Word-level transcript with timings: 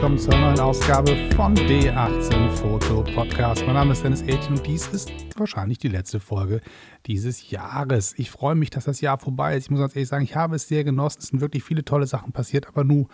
willkommen 0.00 0.18
zur 0.18 0.34
neuen 0.34 0.58
Ausgabe 0.58 1.14
von 1.36 1.54
D18 1.54 2.48
Foto 2.52 3.04
Podcast. 3.14 3.62
Mein 3.66 3.74
Name 3.74 3.92
ist 3.92 4.02
Dennis 4.02 4.22
Aitken 4.22 4.54
und 4.56 4.66
dies 4.66 4.88
ist 4.88 5.12
wahrscheinlich 5.36 5.76
die 5.76 5.88
letzte 5.88 6.20
Folge 6.20 6.62
dieses 7.04 7.50
Jahres. 7.50 8.14
Ich 8.16 8.30
freue 8.30 8.54
mich, 8.54 8.70
dass 8.70 8.86
das 8.86 9.02
Jahr 9.02 9.18
vorbei 9.18 9.58
ist. 9.58 9.64
Ich 9.64 9.70
muss 9.70 9.80
ganz 9.80 9.94
ehrlich 9.94 10.08
sagen, 10.08 10.24
ich 10.24 10.34
habe 10.34 10.56
es 10.56 10.66
sehr 10.66 10.84
genossen. 10.84 11.18
Es 11.20 11.26
sind 11.26 11.42
wirklich 11.42 11.64
viele 11.64 11.84
tolle 11.84 12.06
Sachen 12.06 12.32
passiert, 12.32 12.66
aber 12.66 12.82
nun 12.82 13.08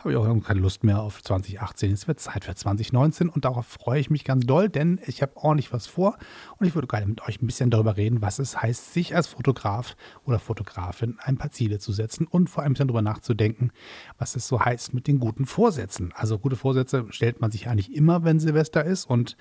habe 0.00 0.12
ich 0.12 0.16
auch 0.16 0.42
keine 0.42 0.60
Lust 0.60 0.82
mehr 0.82 1.00
auf 1.00 1.22
2018. 1.22 1.92
Es 1.92 2.08
wird 2.08 2.20
Zeit 2.20 2.44
für 2.44 2.54
2019 2.54 3.28
und 3.28 3.44
darauf 3.44 3.66
freue 3.66 4.00
ich 4.00 4.08
mich 4.08 4.24
ganz 4.24 4.46
doll, 4.46 4.68
denn 4.70 4.98
ich 5.06 5.20
habe 5.20 5.36
ordentlich 5.36 5.72
was 5.72 5.86
vor 5.86 6.16
und 6.58 6.66
ich 6.66 6.74
würde 6.74 6.88
gerne 6.88 7.06
mit 7.06 7.20
euch 7.22 7.40
ein 7.40 7.46
bisschen 7.46 7.70
darüber 7.70 7.96
reden, 7.96 8.22
was 8.22 8.38
es 8.38 8.60
heißt, 8.60 8.94
sich 8.94 9.14
als 9.14 9.28
Fotograf 9.28 9.96
oder 10.24 10.38
Fotografin 10.38 11.18
ein 11.20 11.36
paar 11.36 11.50
Ziele 11.50 11.78
zu 11.78 11.92
setzen 11.92 12.26
und 12.26 12.48
vor 12.48 12.62
allem 12.62 12.74
darüber 12.74 13.02
nachzudenken, 13.02 13.72
was 14.18 14.36
es 14.36 14.48
so 14.48 14.64
heißt 14.64 14.94
mit 14.94 15.06
den 15.06 15.20
guten 15.20 15.44
Vorsätzen. 15.44 16.12
Also 16.14 16.38
gute 16.38 16.56
Vorsätze 16.56 17.06
stellt 17.10 17.40
man 17.40 17.50
sich 17.50 17.68
eigentlich 17.68 17.94
immer, 17.94 18.24
wenn 18.24 18.40
Silvester 18.40 18.84
ist 18.84 19.04
und 19.04 19.36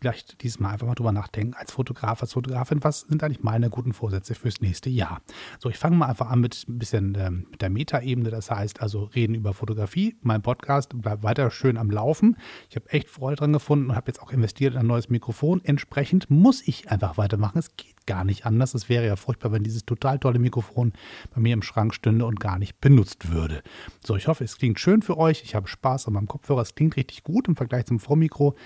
vielleicht 0.00 0.42
diesmal 0.42 0.72
einfach 0.72 0.86
mal 0.86 0.94
drüber 0.94 1.12
nachdenken, 1.12 1.54
als 1.54 1.72
Fotograf, 1.72 2.20
als 2.22 2.34
Fotografin, 2.34 2.84
was 2.84 3.00
sind 3.00 3.22
eigentlich 3.22 3.42
meine 3.42 3.70
guten 3.70 3.92
Vorsätze 3.92 4.34
fürs 4.34 4.60
nächste 4.60 4.90
Jahr? 4.90 5.22
So, 5.58 5.70
ich 5.70 5.78
fange 5.78 5.96
mal 5.96 6.06
einfach 6.06 6.30
an 6.30 6.40
mit 6.40 6.64
ein 6.68 6.78
bisschen 6.78 7.16
ähm, 7.18 7.46
mit 7.50 7.62
der 7.62 7.70
Metaebene, 7.70 8.30
das 8.30 8.50
heißt 8.50 8.80
also 8.80 9.04
reden 9.04 9.34
über 9.34 9.54
Fotografie. 9.54 10.16
Mein 10.22 10.42
Podcast 10.42 11.00
bleibt 11.00 11.22
weiter 11.22 11.50
schön 11.50 11.76
am 11.76 11.90
Laufen. 11.90 12.36
Ich 12.68 12.76
habe 12.76 12.90
echt 12.90 13.08
Freude 13.08 13.36
dran 13.36 13.52
gefunden 13.52 13.90
und 13.90 13.96
habe 13.96 14.08
jetzt 14.08 14.20
auch 14.20 14.32
investiert 14.32 14.74
in 14.74 14.80
ein 14.80 14.86
neues 14.86 15.08
Mikrofon. 15.08 15.60
Entsprechend 15.64 16.30
muss 16.30 16.66
ich 16.66 16.90
einfach 16.90 17.16
weitermachen. 17.16 17.58
Es 17.58 17.76
geht 17.76 18.06
gar 18.06 18.24
nicht 18.24 18.46
anders. 18.46 18.74
Es 18.74 18.88
wäre 18.88 19.06
ja 19.06 19.16
furchtbar, 19.16 19.52
wenn 19.52 19.64
dieses 19.64 19.84
total 19.84 20.18
tolle 20.18 20.38
Mikrofon 20.38 20.92
bei 21.34 21.40
mir 21.40 21.52
im 21.52 21.62
Schrank 21.62 21.94
stünde 21.94 22.24
und 22.24 22.40
gar 22.40 22.58
nicht 22.58 22.80
benutzt 22.80 23.32
würde. 23.32 23.62
So, 24.04 24.16
ich 24.16 24.28
hoffe, 24.28 24.44
es 24.44 24.58
klingt 24.58 24.78
schön 24.78 25.02
für 25.02 25.18
euch. 25.18 25.42
Ich 25.42 25.54
habe 25.54 25.66
Spaß 25.66 26.06
an 26.06 26.14
meinem 26.14 26.28
Kopfhörer. 26.28 26.62
Es 26.62 26.74
klingt 26.74 26.96
richtig 26.96 27.24
gut 27.24 27.48
im 27.48 27.56
Vergleich 27.56 27.86
zum 27.86 27.98
Vormikro 27.98 28.56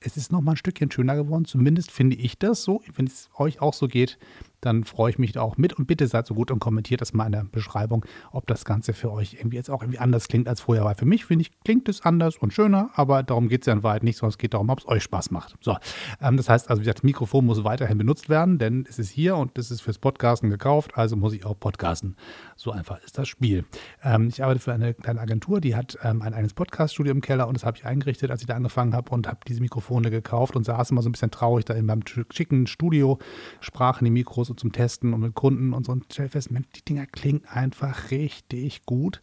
es 0.00 0.16
ist 0.16 0.32
noch 0.32 0.40
mal 0.40 0.52
ein 0.52 0.56
Stückchen 0.56 0.90
schöner 0.90 1.14
geworden. 1.14 1.44
Zumindest 1.44 1.90
finde 1.90 2.16
ich 2.16 2.38
das 2.38 2.62
so. 2.62 2.82
Wenn 2.94 3.06
es 3.06 3.28
euch 3.36 3.60
auch 3.60 3.74
so 3.74 3.86
geht, 3.86 4.18
dann 4.60 4.84
freue 4.84 5.10
ich 5.10 5.18
mich 5.18 5.38
auch 5.38 5.56
mit. 5.56 5.72
Und 5.72 5.86
bitte 5.86 6.06
seid 6.06 6.26
so 6.26 6.34
gut 6.34 6.50
und 6.50 6.58
kommentiert 6.58 7.00
das 7.00 7.12
mal 7.12 7.26
in 7.26 7.32
der 7.32 7.44
Beschreibung, 7.44 8.04
ob 8.32 8.46
das 8.46 8.64
Ganze 8.64 8.92
für 8.92 9.10
euch 9.12 9.34
irgendwie 9.34 9.56
jetzt 9.56 9.70
auch 9.70 9.82
irgendwie 9.82 9.98
anders 9.98 10.28
klingt 10.28 10.48
als 10.48 10.60
vorher. 10.60 10.84
Weil 10.84 10.94
für 10.94 11.06
mich, 11.06 11.24
finde 11.24 11.42
ich, 11.42 11.50
klingt 11.64 11.88
es 11.88 12.02
anders 12.02 12.36
und 12.36 12.52
schöner, 12.52 12.90
aber 12.94 13.22
darum 13.22 13.48
geht 13.48 13.62
es 13.62 13.66
ja 13.66 13.72
in 13.72 13.82
Wahrheit 13.82 14.02
nicht, 14.02 14.18
sondern 14.18 14.30
es 14.30 14.38
geht 14.38 14.54
darum, 14.54 14.68
ob 14.68 14.80
es 14.80 14.88
euch 14.88 15.02
Spaß 15.02 15.30
macht. 15.30 15.56
So, 15.60 15.76
ähm, 16.20 16.36
das 16.36 16.48
heißt 16.48 16.68
also, 16.68 16.80
wie 16.80 16.84
gesagt, 16.84 16.98
das 16.98 17.04
Mikrofon 17.04 17.46
muss 17.46 17.64
weiterhin 17.64 17.98
benutzt 17.98 18.28
werden, 18.28 18.58
denn 18.58 18.86
es 18.88 18.98
ist 18.98 19.10
hier 19.10 19.36
und 19.36 19.56
es 19.58 19.70
ist 19.70 19.80
fürs 19.80 19.98
Podcasten 19.98 20.50
gekauft, 20.50 20.92
also 20.96 21.16
muss 21.16 21.32
ich 21.32 21.44
auch 21.44 21.58
podcasten. 21.58 22.16
So 22.56 22.72
einfach 22.72 23.02
ist 23.02 23.18
das 23.18 23.28
Spiel. 23.28 23.64
Ähm, 24.02 24.28
ich 24.28 24.42
arbeite 24.42 24.60
für 24.60 24.72
eine 24.72 24.94
kleine 24.94 25.20
Agentur, 25.20 25.60
die 25.60 25.74
hat 25.74 25.98
ähm, 26.02 26.22
ein 26.22 26.34
eigenes 26.34 26.54
Podcast-Studio 26.54 27.12
im 27.12 27.20
Keller 27.20 27.48
und 27.48 27.54
das 27.54 27.64
habe 27.64 27.76
ich 27.76 27.86
eingerichtet, 27.86 28.30
als 28.30 28.40
ich 28.40 28.46
da 28.46 28.54
angefangen 28.54 28.94
habe 28.94 29.10
und 29.12 29.26
habe 29.26 29.38
diese 29.46 29.60
Mikrofone 29.60 30.10
gekauft 30.10 30.56
und 30.56 30.64
saß 30.64 30.90
immer 30.90 31.02
so 31.02 31.08
ein 31.08 31.12
bisschen 31.12 31.30
traurig 31.30 31.64
da 31.64 31.74
in 31.74 31.86
meinem 31.86 32.02
schicken 32.06 32.66
Studio, 32.66 33.18
sprach 33.60 34.00
in 34.00 34.04
die 34.06 34.10
Mikros 34.10 34.49
so 34.50 34.54
zum 34.54 34.72
Testen 34.72 35.14
und 35.14 35.20
mit 35.20 35.34
Kunden 35.34 35.72
und 35.72 35.86
so 35.86 35.92
und 35.92 36.06
stell 36.12 36.28
fest, 36.28 36.50
Mensch, 36.50 36.66
die 36.74 36.84
Dinger 36.84 37.06
klingen 37.06 37.44
einfach 37.46 38.10
richtig 38.10 38.84
gut. 38.84 39.22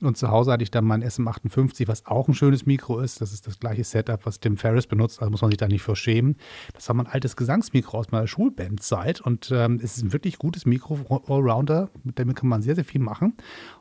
Und 0.00 0.16
zu 0.16 0.30
Hause 0.30 0.52
hatte 0.52 0.62
ich 0.62 0.70
dann 0.70 0.84
mein 0.84 1.02
SM58, 1.02 1.88
was 1.88 2.06
auch 2.06 2.28
ein 2.28 2.34
schönes 2.34 2.66
Mikro 2.66 3.00
ist. 3.00 3.20
Das 3.20 3.32
ist 3.32 3.46
das 3.46 3.58
gleiche 3.58 3.84
Setup, 3.84 4.24
was 4.26 4.40
Tim 4.40 4.56
Ferriss 4.56 4.86
benutzt. 4.86 5.20
Also 5.20 5.30
muss 5.30 5.42
man 5.42 5.50
sich 5.50 5.58
da 5.58 5.68
nicht 5.68 5.82
für 5.82 5.96
schämen. 5.96 6.36
Das 6.74 6.88
war 6.88 6.94
mein 6.94 7.06
altes 7.06 7.36
Gesangsmikro 7.36 7.98
aus 7.98 8.10
meiner 8.10 8.26
Schulbandzeit. 8.26 9.20
Und 9.20 9.50
ähm, 9.52 9.80
es 9.82 9.96
ist 9.96 10.02
ein 10.02 10.12
wirklich 10.12 10.38
gutes 10.38 10.66
Mikro, 10.66 10.98
Allrounder. 11.28 11.90
Mit 12.02 12.18
dem 12.18 12.34
kann 12.34 12.48
man 12.48 12.62
sehr, 12.62 12.74
sehr 12.74 12.84
viel 12.84 13.00
machen. 13.00 13.34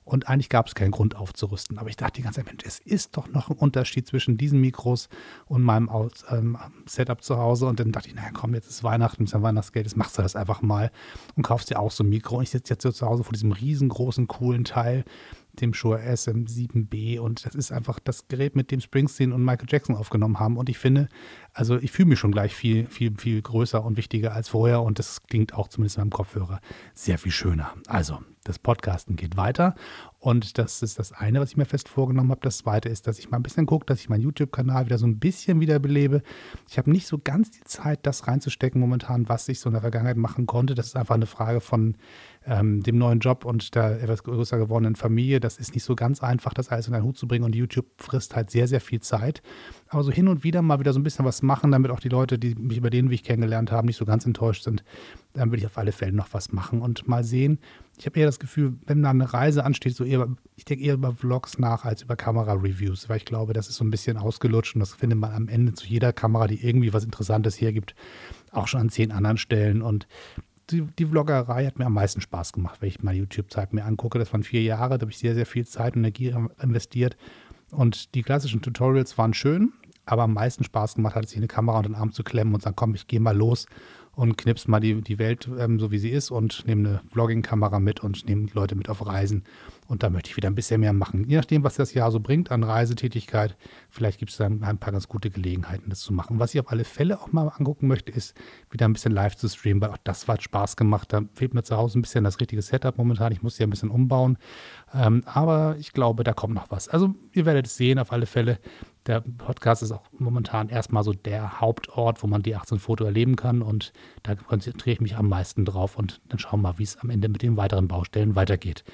Und 0.05 0.27
eigentlich 0.27 0.49
gab 0.49 0.67
es 0.67 0.75
keinen 0.75 0.91
Grund 0.91 1.15
aufzurüsten. 1.15 1.77
Aber 1.77 1.89
ich 1.89 1.95
dachte 1.95 2.13
die 2.17 2.21
ganze 2.21 2.41
Zeit, 2.41 2.47
Mensch, 2.47 2.63
es 2.65 2.79
ist 2.79 3.17
doch 3.17 3.29
noch 3.29 3.49
ein 3.49 3.57
Unterschied 3.57 4.07
zwischen 4.07 4.37
diesen 4.37 4.59
Mikros 4.59 5.09
und 5.45 5.63
meinem 5.63 5.89
Aus, 5.89 6.25
ähm, 6.29 6.57
Setup 6.85 7.23
zu 7.23 7.37
Hause. 7.37 7.67
Und 7.67 7.79
dann 7.79 7.91
dachte 7.91 8.09
ich, 8.09 8.15
naja, 8.15 8.29
komm, 8.33 8.53
jetzt 8.53 8.69
ist 8.69 8.83
Weihnachten, 8.83 9.23
ist 9.23 9.33
ja 9.33 9.41
Weihnachtsgeld, 9.41 9.85
jetzt 9.85 9.97
machst 9.97 10.17
du 10.17 10.21
das 10.21 10.35
einfach 10.35 10.61
mal 10.61 10.91
und 11.35 11.43
kaufst 11.43 11.69
dir 11.69 11.79
auch 11.79 11.91
so 11.91 12.03
ein 12.03 12.09
Mikro. 12.09 12.37
Und 12.37 12.43
ich 12.43 12.49
sitze 12.49 12.73
jetzt 12.73 12.83
so 12.83 12.91
zu 12.91 13.05
Hause 13.05 13.23
vor 13.23 13.33
diesem 13.33 13.51
riesengroßen, 13.51 14.27
coolen 14.27 14.65
Teil 14.65 15.05
dem 15.53 15.73
Shure 15.73 15.99
SM7B 15.99 17.19
und 17.19 17.45
das 17.45 17.55
ist 17.55 17.71
einfach 17.71 17.99
das 17.99 18.27
Gerät, 18.27 18.55
mit 18.55 18.71
dem 18.71 18.81
Springsteen 18.81 19.31
und 19.31 19.43
Michael 19.43 19.67
Jackson 19.69 19.95
aufgenommen 19.95 20.39
haben. 20.39 20.57
Und 20.57 20.69
ich 20.69 20.77
finde, 20.77 21.09
also 21.53 21.77
ich 21.77 21.91
fühle 21.91 22.09
mich 22.09 22.19
schon 22.19 22.31
gleich 22.31 22.55
viel, 22.55 22.87
viel, 22.87 23.13
viel 23.17 23.41
größer 23.41 23.83
und 23.83 23.97
wichtiger 23.97 24.33
als 24.33 24.49
vorher. 24.49 24.81
Und 24.81 24.99
das 24.99 25.23
klingt 25.23 25.53
auch 25.53 25.67
zumindest 25.67 25.97
in 25.97 26.01
meinem 26.01 26.11
Kopfhörer 26.11 26.59
sehr 26.93 27.17
viel 27.17 27.31
schöner. 27.31 27.73
Also, 27.87 28.19
das 28.43 28.59
Podcasten 28.59 29.15
geht 29.15 29.37
weiter 29.37 29.75
und 30.23 30.57
das 30.57 30.81
ist 30.81 30.99
das 30.99 31.11
eine, 31.11 31.41
was 31.41 31.49
ich 31.49 31.57
mir 31.57 31.65
fest 31.65 31.89
vorgenommen 31.89 32.31
habe. 32.31 32.39
Das 32.43 32.59
zweite 32.59 32.87
ist, 32.87 33.07
dass 33.07 33.19
ich 33.19 33.29
mal 33.29 33.35
ein 33.35 33.43
bisschen 33.43 33.65
gucke, 33.65 33.85
dass 33.85 33.99
ich 33.99 34.07
meinen 34.07 34.21
YouTube-Kanal 34.21 34.85
wieder 34.85 34.97
so 34.97 35.05
ein 35.05 35.19
bisschen 35.19 35.59
wiederbelebe. 35.59 36.23
Ich 36.69 36.77
habe 36.77 36.91
nicht 36.91 37.07
so 37.07 37.19
ganz 37.21 37.51
die 37.51 37.65
Zeit, 37.65 37.99
das 38.03 38.25
reinzustecken 38.25 38.79
momentan, 38.79 39.27
was 39.27 39.49
ich 39.49 39.59
so 39.59 39.67
in 39.67 39.73
der 39.73 39.81
Vergangenheit 39.81 40.15
machen 40.15 40.45
konnte. 40.45 40.75
Das 40.75 40.85
ist 40.85 40.95
einfach 40.95 41.15
eine 41.15 41.25
Frage 41.25 41.59
von 41.59 41.97
ähm, 42.45 42.83
dem 42.83 42.97
neuen 42.97 43.19
Job 43.19 43.43
und 43.43 43.75
der 43.75 44.01
etwas 44.01 44.23
größer 44.23 44.57
gewordenen 44.57 44.95
Familie. 44.95 45.41
Das 45.41 45.57
ist 45.57 45.73
nicht 45.73 45.83
so 45.83 45.93
ganz 45.93 46.23
einfach, 46.23 46.53
das 46.53 46.69
alles 46.69 46.87
in 46.87 46.93
einen 46.93 47.03
Hut 47.03 47.17
zu 47.17 47.27
bringen 47.27 47.43
und 47.43 47.53
YouTube 47.53 47.87
frisst 47.97 48.33
halt 48.33 48.49
sehr, 48.49 48.69
sehr 48.69 48.81
viel 48.81 49.01
Zeit. 49.01 49.41
Aber 49.89 50.03
so 50.03 50.11
hin 50.11 50.27
und 50.27 50.43
wieder 50.43 50.61
mal 50.61 50.79
wieder 50.79 50.93
so 50.93 50.99
ein 50.99 51.03
bisschen 51.03 51.25
was 51.25 51.41
machen, 51.41 51.71
damit 51.71 51.91
auch 51.91 51.99
die 51.99 52.09
Leute, 52.09 52.39
die 52.39 52.55
mich 52.55 52.77
über 52.77 52.89
den 52.89 53.09
Weg 53.09 53.23
kennengelernt 53.23 53.71
haben, 53.71 53.87
nicht 53.87 53.97
so 53.97 54.05
ganz 54.05 54.25
enttäuscht 54.25 54.63
sind. 54.63 54.83
Dann 55.33 55.51
will 55.51 55.59
ich 55.59 55.65
auf 55.65 55.77
alle 55.77 55.91
Fälle 55.91 56.13
noch 56.13 56.29
was 56.31 56.51
machen 56.51 56.81
und 56.81 57.07
mal 57.07 57.23
sehen. 57.23 57.59
Ich 57.97 58.05
habe 58.05 58.19
eher 58.19 58.25
das 58.25 58.39
Gefühl, 58.39 58.73
wenn 58.85 59.03
da 59.03 59.11
eine 59.11 59.33
Reise 59.33 59.63
ansteht, 59.63 59.95
so 59.95 60.03
eher, 60.13 60.27
ich 60.55 60.65
denke 60.65 60.83
eher 60.83 60.93
über 60.93 61.13
Vlogs 61.13 61.57
nach 61.57 61.85
als 61.85 62.01
über 62.01 62.15
Kamera-Reviews, 62.15 63.09
weil 63.09 63.17
ich 63.17 63.25
glaube, 63.25 63.53
das 63.53 63.67
ist 63.67 63.75
so 63.75 63.83
ein 63.83 63.91
bisschen 63.91 64.17
ausgelutscht 64.17 64.75
und 64.75 64.79
das 64.79 64.93
findet 64.93 65.19
man 65.19 65.33
am 65.33 65.47
Ende 65.47 65.73
zu 65.73 65.85
jeder 65.85 66.13
Kamera, 66.13 66.47
die 66.47 66.65
irgendwie 66.65 66.93
was 66.93 67.03
Interessantes 67.03 67.59
hergibt, 67.59 67.95
auch 68.51 68.67
schon 68.67 68.81
an 68.81 68.89
zehn 68.89 69.11
anderen 69.11 69.37
Stellen. 69.37 69.81
Und 69.81 70.07
die, 70.69 70.81
die 70.81 71.05
Vloggerei 71.05 71.65
hat 71.65 71.79
mir 71.79 71.85
am 71.85 71.93
meisten 71.93 72.21
Spaß 72.21 72.53
gemacht, 72.53 72.81
wenn 72.81 72.89
ich 72.89 73.03
mal 73.03 73.13
YouTube-Zeit 73.13 73.73
mir 73.73 73.85
angucke. 73.85 74.19
Das 74.19 74.31
waren 74.31 74.43
vier 74.43 74.61
Jahre, 74.61 74.97
da 74.97 75.03
habe 75.03 75.11
ich 75.11 75.17
sehr, 75.17 75.35
sehr 75.35 75.45
viel 75.45 75.65
Zeit 75.65 75.95
und 75.95 76.01
Energie 76.01 76.35
investiert. 76.61 77.17
Und 77.71 78.15
die 78.15 78.21
klassischen 78.21 78.61
Tutorials 78.61 79.17
waren 79.17 79.33
schön, 79.33 79.73
aber 80.05 80.23
am 80.23 80.33
meisten 80.33 80.63
Spaß 80.63 80.95
gemacht 80.95 81.15
hat 81.15 81.25
es, 81.25 81.31
sich 81.31 81.37
eine 81.37 81.47
Kamera 81.47 81.77
unter 81.77 81.89
den 81.89 81.95
Arm 81.95 82.11
zu 82.11 82.23
klemmen 82.23 82.53
und 82.53 82.61
sagen, 82.61 82.75
komm, 82.75 82.95
ich 82.95 83.07
gehe 83.07 83.19
mal 83.19 83.35
los 83.35 83.65
und 84.15 84.37
knips 84.37 84.67
mal 84.67 84.79
die, 84.79 85.01
die 85.01 85.17
Welt 85.17 85.49
ähm, 85.57 85.79
so 85.79 85.91
wie 85.91 85.97
sie 85.97 86.09
ist 86.09 86.29
und 86.29 86.65
nehme 86.67 86.87
eine 86.87 87.01
Vlogging-Kamera 87.11 87.79
mit 87.79 88.01
und 88.03 88.27
nehme 88.27 88.47
Leute 88.53 88.75
mit 88.75 88.89
auf 88.89 89.05
Reisen. 89.05 89.43
Und 89.87 90.03
da 90.03 90.09
möchte 90.09 90.29
ich 90.29 90.37
wieder 90.37 90.49
ein 90.49 90.55
bisschen 90.55 90.81
mehr 90.81 90.93
machen. 90.93 91.27
Je 91.27 91.35
nachdem, 91.35 91.63
was 91.63 91.75
das 91.75 91.93
Jahr 91.93 92.11
so 92.11 92.19
bringt 92.19 92.51
an 92.51 92.63
Reisetätigkeit, 92.63 93.57
vielleicht 93.89 94.19
gibt 94.19 94.31
es 94.31 94.37
dann 94.37 94.63
ein 94.63 94.77
paar 94.77 94.93
ganz 94.93 95.07
gute 95.07 95.29
Gelegenheiten, 95.29 95.89
das 95.89 95.99
zu 95.99 96.13
machen. 96.13 96.39
Was 96.39 96.53
ich 96.53 96.59
auf 96.59 96.71
alle 96.71 96.83
Fälle 96.83 97.19
auch 97.19 97.31
mal 97.31 97.47
angucken 97.47 97.87
möchte, 97.87 98.11
ist 98.11 98.35
wieder 98.69 98.87
ein 98.87 98.93
bisschen 98.93 99.11
live 99.11 99.35
zu 99.35 99.49
streamen, 99.49 99.81
weil 99.81 99.89
auch 99.89 99.97
das 100.03 100.27
hat 100.27 100.43
Spaß 100.43 100.77
gemacht. 100.77 101.11
Da 101.11 101.23
fehlt 101.33 101.53
mir 101.53 101.63
zu 101.63 101.75
Hause 101.75 101.99
ein 101.99 102.03
bisschen 102.03 102.23
das 102.23 102.39
richtige 102.39 102.61
Setup 102.61 102.97
momentan. 102.97 103.31
Ich 103.31 103.41
muss 103.41 103.57
ja 103.57 103.67
ein 103.67 103.71
bisschen 103.71 103.89
umbauen. 103.89 104.37
Ähm, 104.93 105.23
aber 105.25 105.75
ich 105.79 105.91
glaube, 105.91 106.23
da 106.23 106.33
kommt 106.33 106.53
noch 106.53 106.69
was. 106.69 106.87
Also 106.87 107.15
ihr 107.33 107.45
werdet 107.45 107.65
es 107.65 107.75
sehen, 107.75 107.99
auf 107.99 108.11
alle 108.11 108.25
Fälle. 108.25 108.59
Der 109.05 109.19
Podcast 109.19 109.83
ist 109.83 109.91
auch 109.91 110.03
momentan 110.17 110.69
erstmal 110.69 111.03
so 111.03 111.11
der 111.11 111.59
Hauptort, 111.59 112.23
wo 112.23 112.27
man 112.27 112.41
die 112.41 112.55
18 112.55 112.79
Foto 112.79 113.03
erleben 113.03 113.35
kann 113.35 113.61
und 113.61 113.91
da 114.23 114.35
konzentriere 114.35 114.93
ich 114.93 115.01
mich 115.01 115.17
am 115.17 115.27
meisten 115.27 115.65
drauf 115.65 115.97
und 115.97 116.21
dann 116.29 116.39
schauen 116.39 116.61
wir 116.61 116.69
mal, 116.69 116.79
wie 116.79 116.83
es 116.83 116.97
am 116.97 117.09
Ende 117.09 117.27
mit 117.27 117.41
den 117.41 117.57
weiteren 117.57 117.89
Baustellen 117.89 118.35
weitergeht. 118.35 118.85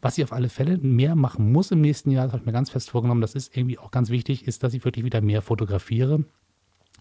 Was 0.00 0.16
ich 0.16 0.24
auf 0.24 0.32
alle 0.32 0.48
Fälle 0.48 0.78
mehr 0.78 1.16
machen 1.16 1.52
muss 1.52 1.70
im 1.70 1.82
nächsten 1.82 2.10
Jahr, 2.10 2.24
das 2.24 2.32
habe 2.32 2.42
ich 2.42 2.46
mir 2.46 2.52
ganz 2.52 2.70
fest 2.70 2.90
vorgenommen, 2.90 3.20
das 3.20 3.34
ist 3.34 3.54
irgendwie 3.54 3.78
auch 3.78 3.90
ganz 3.90 4.08
wichtig, 4.08 4.46
ist, 4.46 4.62
dass 4.62 4.72
ich 4.72 4.86
wirklich 4.86 5.04
wieder 5.04 5.20
mehr 5.20 5.42
fotografiere. 5.42 6.24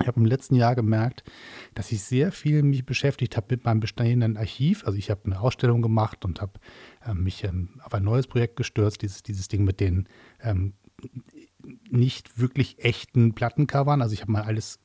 Ich 0.01 0.07
habe 0.07 0.19
im 0.19 0.25
letzten 0.25 0.55
Jahr 0.55 0.75
gemerkt, 0.75 1.23
dass 1.73 1.91
ich 1.91 2.03
sehr 2.03 2.31
viel 2.31 2.61
mich 2.63 2.85
beschäftigt 2.85 3.35
habe 3.35 3.47
mit 3.49 3.65
meinem 3.65 3.79
bestehenden 3.79 4.37
Archiv. 4.37 4.85
Also 4.85 4.97
ich 4.97 5.09
habe 5.09 5.21
eine 5.25 5.39
Ausstellung 5.39 5.81
gemacht 5.81 6.23
und 6.23 6.41
habe 6.41 6.59
äh, 7.03 7.13
mich 7.13 7.43
ähm, 7.43 7.79
auf 7.83 7.93
ein 7.93 8.03
neues 8.03 8.27
Projekt 8.27 8.57
gestürzt, 8.57 9.01
dieses, 9.01 9.23
dieses 9.23 9.47
Ding 9.47 9.63
mit 9.63 9.79
den 9.79 10.07
ähm, 10.41 10.73
nicht 11.89 12.39
wirklich 12.39 12.83
echten 12.83 13.33
Plattencovern. 13.33 14.01
Also 14.01 14.13
ich 14.13 14.21
habe 14.21 14.31
mal 14.31 14.43
alles 14.43 14.79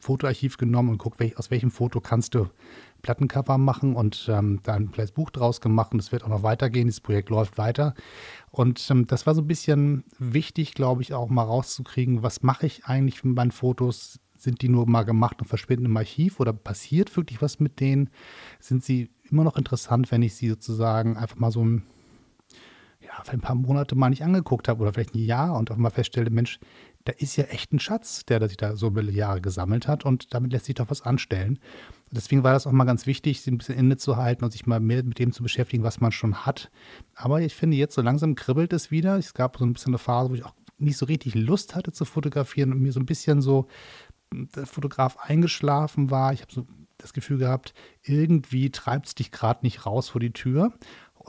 Fotoarchiv 0.00 0.56
genommen 0.56 0.90
und 0.90 0.98
guckt, 0.98 1.20
aus 1.36 1.50
welchem 1.50 1.70
Foto 1.70 2.00
kannst 2.00 2.34
du 2.34 2.48
Plattencover 3.02 3.58
machen 3.58 3.94
und 3.94 4.28
ähm, 4.30 4.60
da 4.62 4.74
ein 4.74 4.92
kleines 4.92 5.12
Buch 5.12 5.30
draus 5.30 5.60
gemacht 5.60 5.92
und 5.92 6.00
es 6.00 6.12
wird 6.12 6.24
auch 6.24 6.28
noch 6.28 6.42
weitergehen. 6.42 6.86
Dieses 6.86 7.00
Projekt 7.00 7.30
läuft 7.30 7.58
weiter. 7.58 7.94
Und 8.50 8.86
ähm, 8.90 9.06
das 9.06 9.26
war 9.26 9.34
so 9.34 9.42
ein 9.42 9.46
bisschen 9.46 10.04
wichtig, 10.18 10.74
glaube 10.74 11.02
ich, 11.02 11.14
auch 11.14 11.28
mal 11.28 11.44
rauszukriegen, 11.44 12.22
was 12.22 12.42
mache 12.42 12.66
ich 12.66 12.86
eigentlich 12.86 13.22
mit 13.24 13.36
meinen 13.36 13.52
Fotos? 13.52 14.20
Sind 14.36 14.62
die 14.62 14.70
nur 14.70 14.88
mal 14.88 15.02
gemacht 15.02 15.40
und 15.40 15.46
verschwinden 15.46 15.86
im 15.86 15.96
Archiv 15.96 16.40
oder 16.40 16.54
passiert 16.54 17.14
wirklich 17.14 17.42
was 17.42 17.60
mit 17.60 17.78
denen? 17.78 18.08
Sind 18.58 18.82
sie 18.82 19.10
immer 19.30 19.44
noch 19.44 19.56
interessant, 19.56 20.10
wenn 20.10 20.22
ich 20.22 20.34
sie 20.34 20.48
sozusagen 20.48 21.18
einfach 21.18 21.36
mal 21.36 21.52
so 21.52 21.62
ein 21.62 21.82
ja, 23.10 23.24
für 23.24 23.32
ein 23.32 23.40
paar 23.40 23.56
Monate 23.56 23.96
mal 23.96 24.10
nicht 24.10 24.22
angeguckt 24.22 24.68
habe 24.68 24.82
oder 24.82 24.92
vielleicht 24.92 25.14
ein 25.14 25.24
Jahr 25.24 25.58
und 25.58 25.70
auch 25.70 25.76
mal 25.76 25.90
feststelle, 25.90 26.30
Mensch, 26.30 26.60
da 27.04 27.12
ist 27.12 27.36
ja 27.36 27.44
echt 27.44 27.72
ein 27.72 27.80
Schatz, 27.80 28.24
der 28.26 28.46
sich 28.46 28.56
da 28.56 28.76
so 28.76 28.90
viele 28.90 29.10
Jahre 29.10 29.40
gesammelt 29.40 29.88
hat 29.88 30.04
und 30.04 30.34
damit 30.34 30.52
lässt 30.52 30.66
sich 30.66 30.74
doch 30.74 30.90
was 30.90 31.02
anstellen. 31.02 31.58
Deswegen 32.10 32.44
war 32.44 32.52
das 32.52 32.66
auch 32.66 32.72
mal 32.72 32.84
ganz 32.84 33.06
wichtig, 33.06 33.40
sich 33.40 33.52
ein 33.52 33.58
bisschen 33.58 33.78
innezuhalten 33.78 34.44
und 34.44 34.50
sich 34.50 34.66
mal 34.66 34.80
mehr 34.80 35.02
mit 35.02 35.18
dem 35.18 35.32
zu 35.32 35.42
beschäftigen, 35.42 35.82
was 35.82 36.00
man 36.00 36.12
schon 36.12 36.46
hat. 36.46 36.70
Aber 37.14 37.40
ich 37.40 37.54
finde 37.54 37.76
jetzt 37.76 37.94
so 37.94 38.02
langsam 38.02 38.34
kribbelt 38.34 38.72
es 38.72 38.90
wieder. 38.90 39.16
Es 39.16 39.34
gab 39.34 39.56
so 39.56 39.64
ein 39.64 39.72
bisschen 39.72 39.92
eine 39.92 39.98
Phase, 39.98 40.30
wo 40.30 40.34
ich 40.34 40.44
auch 40.44 40.54
nicht 40.78 40.98
so 40.98 41.06
richtig 41.06 41.34
Lust 41.34 41.74
hatte 41.74 41.92
zu 41.92 42.04
fotografieren 42.04 42.72
und 42.72 42.80
mir 42.80 42.92
so 42.92 43.00
ein 43.00 43.06
bisschen 43.06 43.40
so 43.40 43.66
der 44.32 44.66
Fotograf 44.66 45.16
eingeschlafen 45.18 46.10
war. 46.10 46.32
Ich 46.32 46.42
habe 46.42 46.52
so 46.52 46.66
das 46.98 47.12
Gefühl 47.12 47.38
gehabt, 47.38 47.74
irgendwie 48.02 48.70
treibt 48.70 49.06
es 49.06 49.14
dich 49.14 49.32
gerade 49.32 49.60
nicht 49.62 49.86
raus 49.86 50.10
vor 50.10 50.20
die 50.20 50.32
Tür. 50.32 50.72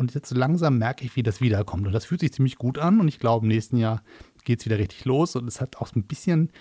Und 0.01 0.15
jetzt 0.15 0.31
langsam 0.31 0.79
merke 0.79 1.05
ich, 1.05 1.15
wie 1.15 1.21
das 1.21 1.41
wiederkommt. 1.41 1.85
Und 1.85 1.93
das 1.93 2.05
fühlt 2.05 2.21
sich 2.21 2.33
ziemlich 2.33 2.55
gut 2.55 2.79
an. 2.79 2.99
Und 2.99 3.07
ich 3.07 3.19
glaube, 3.19 3.45
im 3.45 3.49
nächsten 3.49 3.77
Jahr 3.77 4.01
geht 4.45 4.59
es 4.59 4.65
wieder 4.65 4.79
richtig 4.79 5.05
los. 5.05 5.35
Und 5.35 5.47
es 5.47 5.61
hat 5.61 5.77
auch 5.77 5.95
ein 5.95 6.05
bisschen 6.05 6.51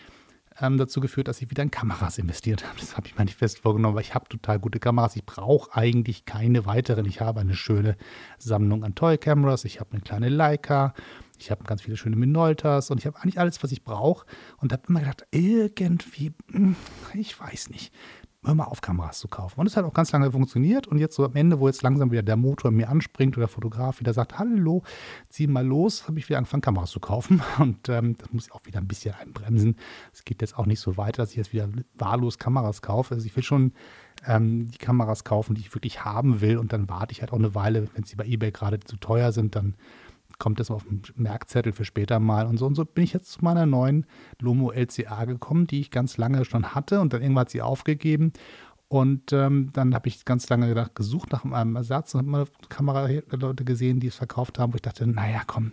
ähm, 0.60 0.76
dazu 0.76 1.00
geführt, 1.00 1.26
dass 1.26 1.40
ich 1.40 1.48
wieder 1.50 1.62
in 1.62 1.70
Kameras 1.70 2.18
investiert 2.18 2.66
habe. 2.68 2.78
Das 2.78 2.98
habe 2.98 3.06
ich 3.06 3.16
mir 3.16 3.24
nicht 3.24 3.38
fest 3.38 3.60
vorgenommen, 3.60 3.94
weil 3.94 4.02
ich 4.02 4.14
habe 4.14 4.28
total 4.28 4.58
gute 4.58 4.78
Kameras. 4.78 5.16
Ich 5.16 5.24
brauche 5.24 5.74
eigentlich 5.74 6.26
keine 6.26 6.66
weiteren. 6.66 7.06
Ich 7.06 7.22
habe 7.22 7.40
eine 7.40 7.54
schöne 7.54 7.96
Sammlung 8.36 8.84
an 8.84 8.94
Toy 8.94 9.16
Cameras. 9.16 9.64
Ich 9.64 9.80
habe 9.80 9.92
eine 9.92 10.02
kleine 10.02 10.28
Leica. 10.28 10.92
Ich 11.38 11.50
habe 11.50 11.64
ganz 11.64 11.80
viele 11.80 11.96
schöne 11.96 12.16
Minoltas 12.16 12.90
und 12.90 12.98
ich 12.98 13.06
habe 13.06 13.18
eigentlich 13.20 13.40
alles, 13.40 13.62
was 13.62 13.72
ich 13.72 13.82
brauche. 13.84 14.26
Und 14.58 14.74
habe 14.74 14.82
immer 14.86 15.00
gedacht, 15.00 15.24
irgendwie, 15.30 16.34
hm, 16.52 16.76
ich 17.14 17.40
weiß 17.40 17.70
nicht 17.70 17.90
hör 18.42 18.54
mal 18.54 18.64
auf, 18.64 18.80
Kameras 18.80 19.18
zu 19.18 19.28
kaufen. 19.28 19.60
Und 19.60 19.66
es 19.66 19.76
hat 19.76 19.84
auch 19.84 19.92
ganz 19.92 20.12
lange 20.12 20.32
funktioniert. 20.32 20.86
Und 20.86 20.98
jetzt 20.98 21.14
so 21.14 21.24
am 21.24 21.36
Ende, 21.36 21.60
wo 21.60 21.66
jetzt 21.68 21.82
langsam 21.82 22.10
wieder 22.10 22.22
der 22.22 22.36
Motor 22.36 22.70
mir 22.70 22.88
anspringt 22.88 23.36
oder 23.36 23.46
der 23.46 23.52
Fotograf 23.52 24.00
wieder 24.00 24.14
sagt, 24.14 24.38
hallo, 24.38 24.82
zieh 25.28 25.46
mal 25.46 25.66
los, 25.66 26.08
habe 26.08 26.18
ich 26.18 26.28
wieder 26.28 26.38
angefangen, 26.38 26.62
Kameras 26.62 26.90
zu 26.90 27.00
kaufen. 27.00 27.42
Und 27.58 27.88
ähm, 27.88 28.16
das 28.16 28.32
muss 28.32 28.46
ich 28.46 28.52
auch 28.52 28.64
wieder 28.64 28.78
ein 28.78 28.88
bisschen 28.88 29.14
einbremsen. 29.14 29.76
Es 30.12 30.24
geht 30.24 30.40
jetzt 30.40 30.58
auch 30.58 30.66
nicht 30.66 30.80
so 30.80 30.96
weiter, 30.96 31.22
dass 31.22 31.30
ich 31.30 31.36
jetzt 31.36 31.52
wieder 31.52 31.68
wahllos 31.98 32.38
Kameras 32.38 32.80
kaufe. 32.80 33.14
Also 33.14 33.26
ich 33.26 33.36
will 33.36 33.42
schon 33.42 33.72
ähm, 34.26 34.70
die 34.70 34.78
Kameras 34.78 35.24
kaufen, 35.24 35.54
die 35.54 35.60
ich 35.60 35.74
wirklich 35.74 36.04
haben 36.04 36.40
will. 36.40 36.56
Und 36.56 36.72
dann 36.72 36.88
warte 36.88 37.12
ich 37.12 37.20
halt 37.20 37.32
auch 37.32 37.38
eine 37.38 37.54
Weile, 37.54 37.88
wenn 37.94 38.04
sie 38.04 38.16
bei 38.16 38.24
eBay 38.24 38.52
gerade 38.52 38.80
zu 38.80 38.96
teuer 38.96 39.32
sind, 39.32 39.54
dann 39.54 39.74
kommt 40.40 40.58
das 40.58 40.72
auf 40.72 40.82
den 40.82 41.02
Merkzettel 41.14 41.72
für 41.72 41.84
später 41.84 42.18
mal 42.18 42.46
und 42.46 42.56
so. 42.56 42.66
Und 42.66 42.74
so 42.74 42.84
bin 42.84 43.04
ich 43.04 43.12
jetzt 43.12 43.30
zu 43.30 43.44
meiner 43.44 43.66
neuen 43.66 44.06
Lomo 44.40 44.72
LCA 44.72 45.26
gekommen, 45.26 45.68
die 45.68 45.80
ich 45.80 45.92
ganz 45.92 46.16
lange 46.16 46.44
schon 46.44 46.74
hatte 46.74 47.00
und 47.00 47.12
dann 47.12 47.22
irgendwann 47.22 47.42
hat 47.42 47.50
sie 47.50 47.62
aufgegeben. 47.62 48.32
Und 48.88 49.32
ähm, 49.32 49.70
dann 49.72 49.94
habe 49.94 50.08
ich 50.08 50.24
ganz 50.24 50.48
lange 50.48 50.66
gedacht, 50.66 50.96
gesucht 50.96 51.30
nach 51.30 51.44
einem 51.44 51.76
Ersatz 51.76 52.12
und 52.12 52.18
habe 52.18 52.30
mal 52.30 52.46
Kameraleute 52.68 53.64
gesehen, 53.64 54.00
die 54.00 54.08
es 54.08 54.16
verkauft 54.16 54.58
haben, 54.58 54.72
wo 54.72 54.76
ich 54.76 54.82
dachte, 54.82 55.06
naja, 55.06 55.42
komm, 55.46 55.72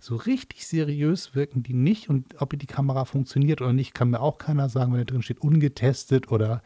so 0.00 0.16
richtig 0.16 0.66
seriös 0.66 1.36
wirken 1.36 1.62
die 1.62 1.74
nicht. 1.74 2.10
Und 2.10 2.40
ob 2.40 2.58
die 2.58 2.66
Kamera 2.66 3.04
funktioniert 3.04 3.60
oder 3.60 3.72
nicht, 3.72 3.94
kann 3.94 4.10
mir 4.10 4.20
auch 4.20 4.38
keiner 4.38 4.68
sagen, 4.68 4.92
wenn 4.92 4.98
da 4.98 5.04
drin 5.04 5.22
steht, 5.22 5.40
ungetestet 5.42 6.32
oder 6.32 6.60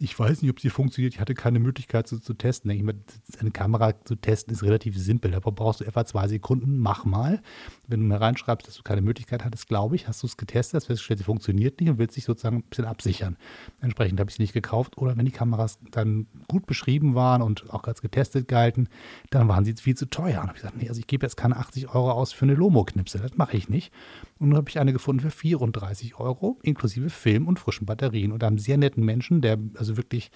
ich 0.00 0.16
weiß 0.16 0.42
nicht, 0.42 0.50
ob 0.50 0.60
sie 0.60 0.70
funktioniert. 0.70 1.14
Ich 1.14 1.20
hatte 1.20 1.34
keine 1.34 1.58
Möglichkeit 1.58 2.06
so 2.06 2.18
zu 2.18 2.34
testen. 2.34 2.70
Ich 2.70 2.84
meine, 2.84 3.00
eine 3.40 3.50
Kamera 3.50 3.94
zu 4.04 4.14
testen 4.14 4.54
ist 4.54 4.62
relativ 4.62 4.96
simpel. 4.96 5.32
Da 5.32 5.40
brauchst 5.40 5.80
du 5.80 5.84
etwa 5.84 6.04
zwei 6.04 6.28
Sekunden. 6.28 6.78
Mach 6.78 7.04
mal. 7.04 7.42
Wenn 7.88 8.00
du 8.00 8.06
mir 8.06 8.20
reinschreibst, 8.20 8.68
dass 8.68 8.76
du 8.76 8.84
keine 8.84 9.00
Möglichkeit 9.00 9.44
hattest, 9.44 9.66
glaube 9.66 9.96
ich, 9.96 10.06
hast 10.06 10.22
du 10.22 10.28
es 10.28 10.36
getestet, 10.36 10.76
hast 10.76 10.86
festgestellt, 10.86 11.18
sie 11.18 11.24
funktioniert 11.24 11.80
nicht 11.80 11.90
und 11.90 11.98
willst 11.98 12.16
dich 12.16 12.24
sozusagen 12.24 12.58
ein 12.58 12.62
bisschen 12.62 12.84
absichern. 12.84 13.36
Entsprechend 13.80 14.20
habe 14.20 14.30
ich 14.30 14.36
sie 14.36 14.42
nicht 14.42 14.52
gekauft. 14.52 14.98
Oder 14.98 15.16
wenn 15.16 15.26
die 15.26 15.32
Kameras 15.32 15.80
dann 15.90 16.28
gut 16.46 16.66
beschrieben 16.66 17.16
waren 17.16 17.42
und 17.42 17.68
auch 17.70 17.82
als 17.84 18.00
getestet 18.00 18.46
galten, 18.46 18.88
dann 19.30 19.48
waren 19.48 19.64
sie 19.64 19.74
viel 19.74 19.96
zu 19.96 20.08
teuer. 20.08 20.42
Und 20.42 20.48
habe 20.48 20.56
ich 20.56 20.62
gesagt, 20.62 20.76
nee, 20.76 20.88
also 20.88 21.00
ich 21.00 21.08
gebe 21.08 21.26
jetzt 21.26 21.36
keine 21.36 21.56
80 21.56 21.88
Euro 21.88 22.12
aus 22.12 22.32
für 22.32 22.44
eine 22.44 22.54
Lomo-Knipse. 22.54 23.18
Das 23.18 23.36
mache 23.36 23.56
ich 23.56 23.68
nicht. 23.68 23.92
Und 24.38 24.50
dann 24.50 24.58
habe 24.58 24.70
ich 24.70 24.78
eine 24.78 24.92
gefunden 24.92 25.20
für 25.20 25.32
34 25.32 26.20
Euro, 26.20 26.60
inklusive 26.62 27.10
Film 27.10 27.48
und 27.48 27.58
frischen 27.58 27.86
Batterien. 27.86 28.30
Und 28.30 28.44
einem 28.44 28.58
sehr 28.58 28.76
netten 28.76 29.04
Menschen, 29.04 29.40
der 29.40 29.58
also 29.74 29.87
wirklich 29.96 30.30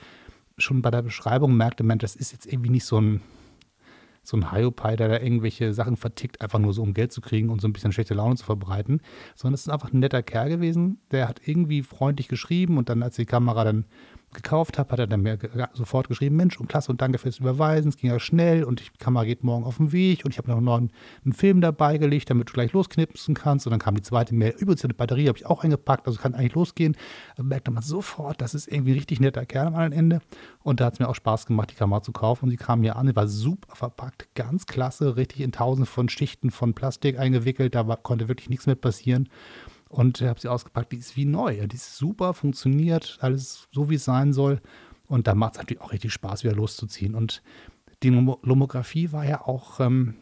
schon 0.58 0.82
bei 0.82 0.90
der 0.90 1.02
Beschreibung 1.02 1.56
merkte, 1.56 1.82
Mensch, 1.82 2.02
das 2.02 2.16
ist 2.16 2.32
jetzt 2.32 2.46
irgendwie 2.46 2.70
nicht 2.70 2.84
so 2.84 3.00
ein, 3.00 3.20
so 4.22 4.36
ein 4.36 4.52
Hyopai, 4.52 4.96
der 4.96 5.08
da 5.08 5.18
irgendwelche 5.18 5.72
Sachen 5.74 5.96
vertickt, 5.96 6.40
einfach 6.40 6.58
nur 6.58 6.72
so 6.72 6.82
um 6.82 6.94
Geld 6.94 7.12
zu 7.12 7.20
kriegen 7.20 7.48
und 7.48 7.60
so 7.60 7.68
ein 7.68 7.72
bisschen 7.72 7.92
schlechte 7.92 8.14
Laune 8.14 8.36
zu 8.36 8.44
verbreiten, 8.44 9.00
sondern 9.34 9.54
es 9.54 9.62
ist 9.62 9.68
einfach 9.68 9.92
ein 9.92 9.98
netter 9.98 10.22
Kerl 10.22 10.48
gewesen, 10.48 11.00
der 11.10 11.28
hat 11.28 11.40
irgendwie 11.44 11.82
freundlich 11.82 12.28
geschrieben 12.28 12.78
und 12.78 12.88
dann, 12.88 13.02
als 13.02 13.16
die 13.16 13.26
Kamera 13.26 13.64
dann 13.64 13.86
gekauft 14.32 14.78
habe, 14.78 14.90
hat 14.90 14.98
er 14.98 15.06
dann 15.06 15.22
mir 15.22 15.38
sofort 15.72 16.08
geschrieben, 16.08 16.36
Mensch 16.36 16.58
und 16.58 16.68
klasse 16.68 16.90
und 16.90 17.00
danke 17.00 17.18
fürs 17.18 17.38
Überweisen, 17.38 17.88
es 17.88 17.96
ging 17.96 18.10
ja 18.10 18.18
schnell 18.18 18.64
und 18.64 18.80
die 18.80 18.98
Kamera 18.98 19.24
geht 19.24 19.44
morgen 19.44 19.64
auf 19.64 19.76
den 19.76 19.92
Weg 19.92 20.24
und 20.24 20.30
ich 20.30 20.38
habe 20.38 20.50
noch 20.50 20.76
einen, 20.76 20.90
einen 21.24 21.32
Film 21.32 21.60
dabei 21.60 21.98
gelegt, 21.98 22.30
damit 22.30 22.48
du 22.48 22.52
gleich 22.52 22.72
losknipsen 22.72 23.34
kannst. 23.34 23.66
Und 23.66 23.70
dann 23.70 23.80
kam 23.80 23.94
die 23.94 24.02
zweite 24.02 24.34
Mail, 24.34 24.54
übrigens 24.58 24.82
die 24.82 24.88
Batterie 24.88 25.28
habe 25.28 25.38
ich 25.38 25.46
auch 25.46 25.64
eingepackt, 25.64 26.06
also 26.06 26.20
kann 26.20 26.34
eigentlich 26.34 26.54
losgehen. 26.54 26.96
Da 27.36 27.42
merkte 27.42 27.70
man 27.70 27.82
sofort, 27.82 28.40
das 28.40 28.54
ist 28.54 28.68
irgendwie 28.68 28.92
ein 28.92 28.98
richtig 28.98 29.20
netter 29.20 29.46
Kerl 29.46 29.68
am 29.68 29.74
anderen 29.74 29.92
Ende. 29.92 30.20
Und 30.62 30.80
da 30.80 30.86
hat 30.86 30.94
es 30.94 30.98
mir 30.98 31.08
auch 31.08 31.14
Spaß 31.14 31.46
gemacht, 31.46 31.70
die 31.70 31.74
Kamera 31.74 32.02
zu 32.02 32.12
kaufen. 32.12 32.44
Und 32.44 32.50
sie 32.50 32.56
kam 32.56 32.80
mir 32.80 32.96
an, 32.96 33.06
sie 33.06 33.16
war 33.16 33.28
super 33.28 33.74
verpackt, 33.74 34.34
ganz 34.34 34.66
klasse, 34.66 35.16
richtig 35.16 35.40
in 35.40 35.52
tausend 35.52 35.88
von 35.88 36.08
Schichten 36.08 36.50
von 36.50 36.74
Plastik 36.74 37.18
eingewickelt, 37.18 37.74
da 37.74 37.86
war, 37.86 37.96
konnte 37.96 38.28
wirklich 38.28 38.48
nichts 38.48 38.66
mit 38.66 38.80
passieren 38.80 39.28
und 39.92 40.22
habe 40.22 40.40
sie 40.40 40.48
ausgepackt. 40.48 40.92
Die 40.92 40.96
ist 40.96 41.16
wie 41.16 41.26
neu. 41.26 41.66
Die 41.66 41.76
ist 41.76 41.96
super, 41.96 42.34
funktioniert, 42.34 43.18
alles 43.20 43.68
so, 43.72 43.90
wie 43.90 43.96
es 43.96 44.04
sein 44.04 44.32
soll. 44.32 44.60
Und 45.06 45.26
da 45.26 45.34
macht 45.34 45.54
es 45.54 45.58
natürlich 45.58 45.82
auch 45.82 45.92
richtig 45.92 46.12
Spaß, 46.12 46.44
wieder 46.44 46.54
loszuziehen. 46.54 47.14
Und 47.14 47.42
die 48.02 48.08
Lomographie 48.08 49.12
war 49.12 49.26
ja 49.26 49.42
auch 49.42 49.80
ähm, 49.80 50.14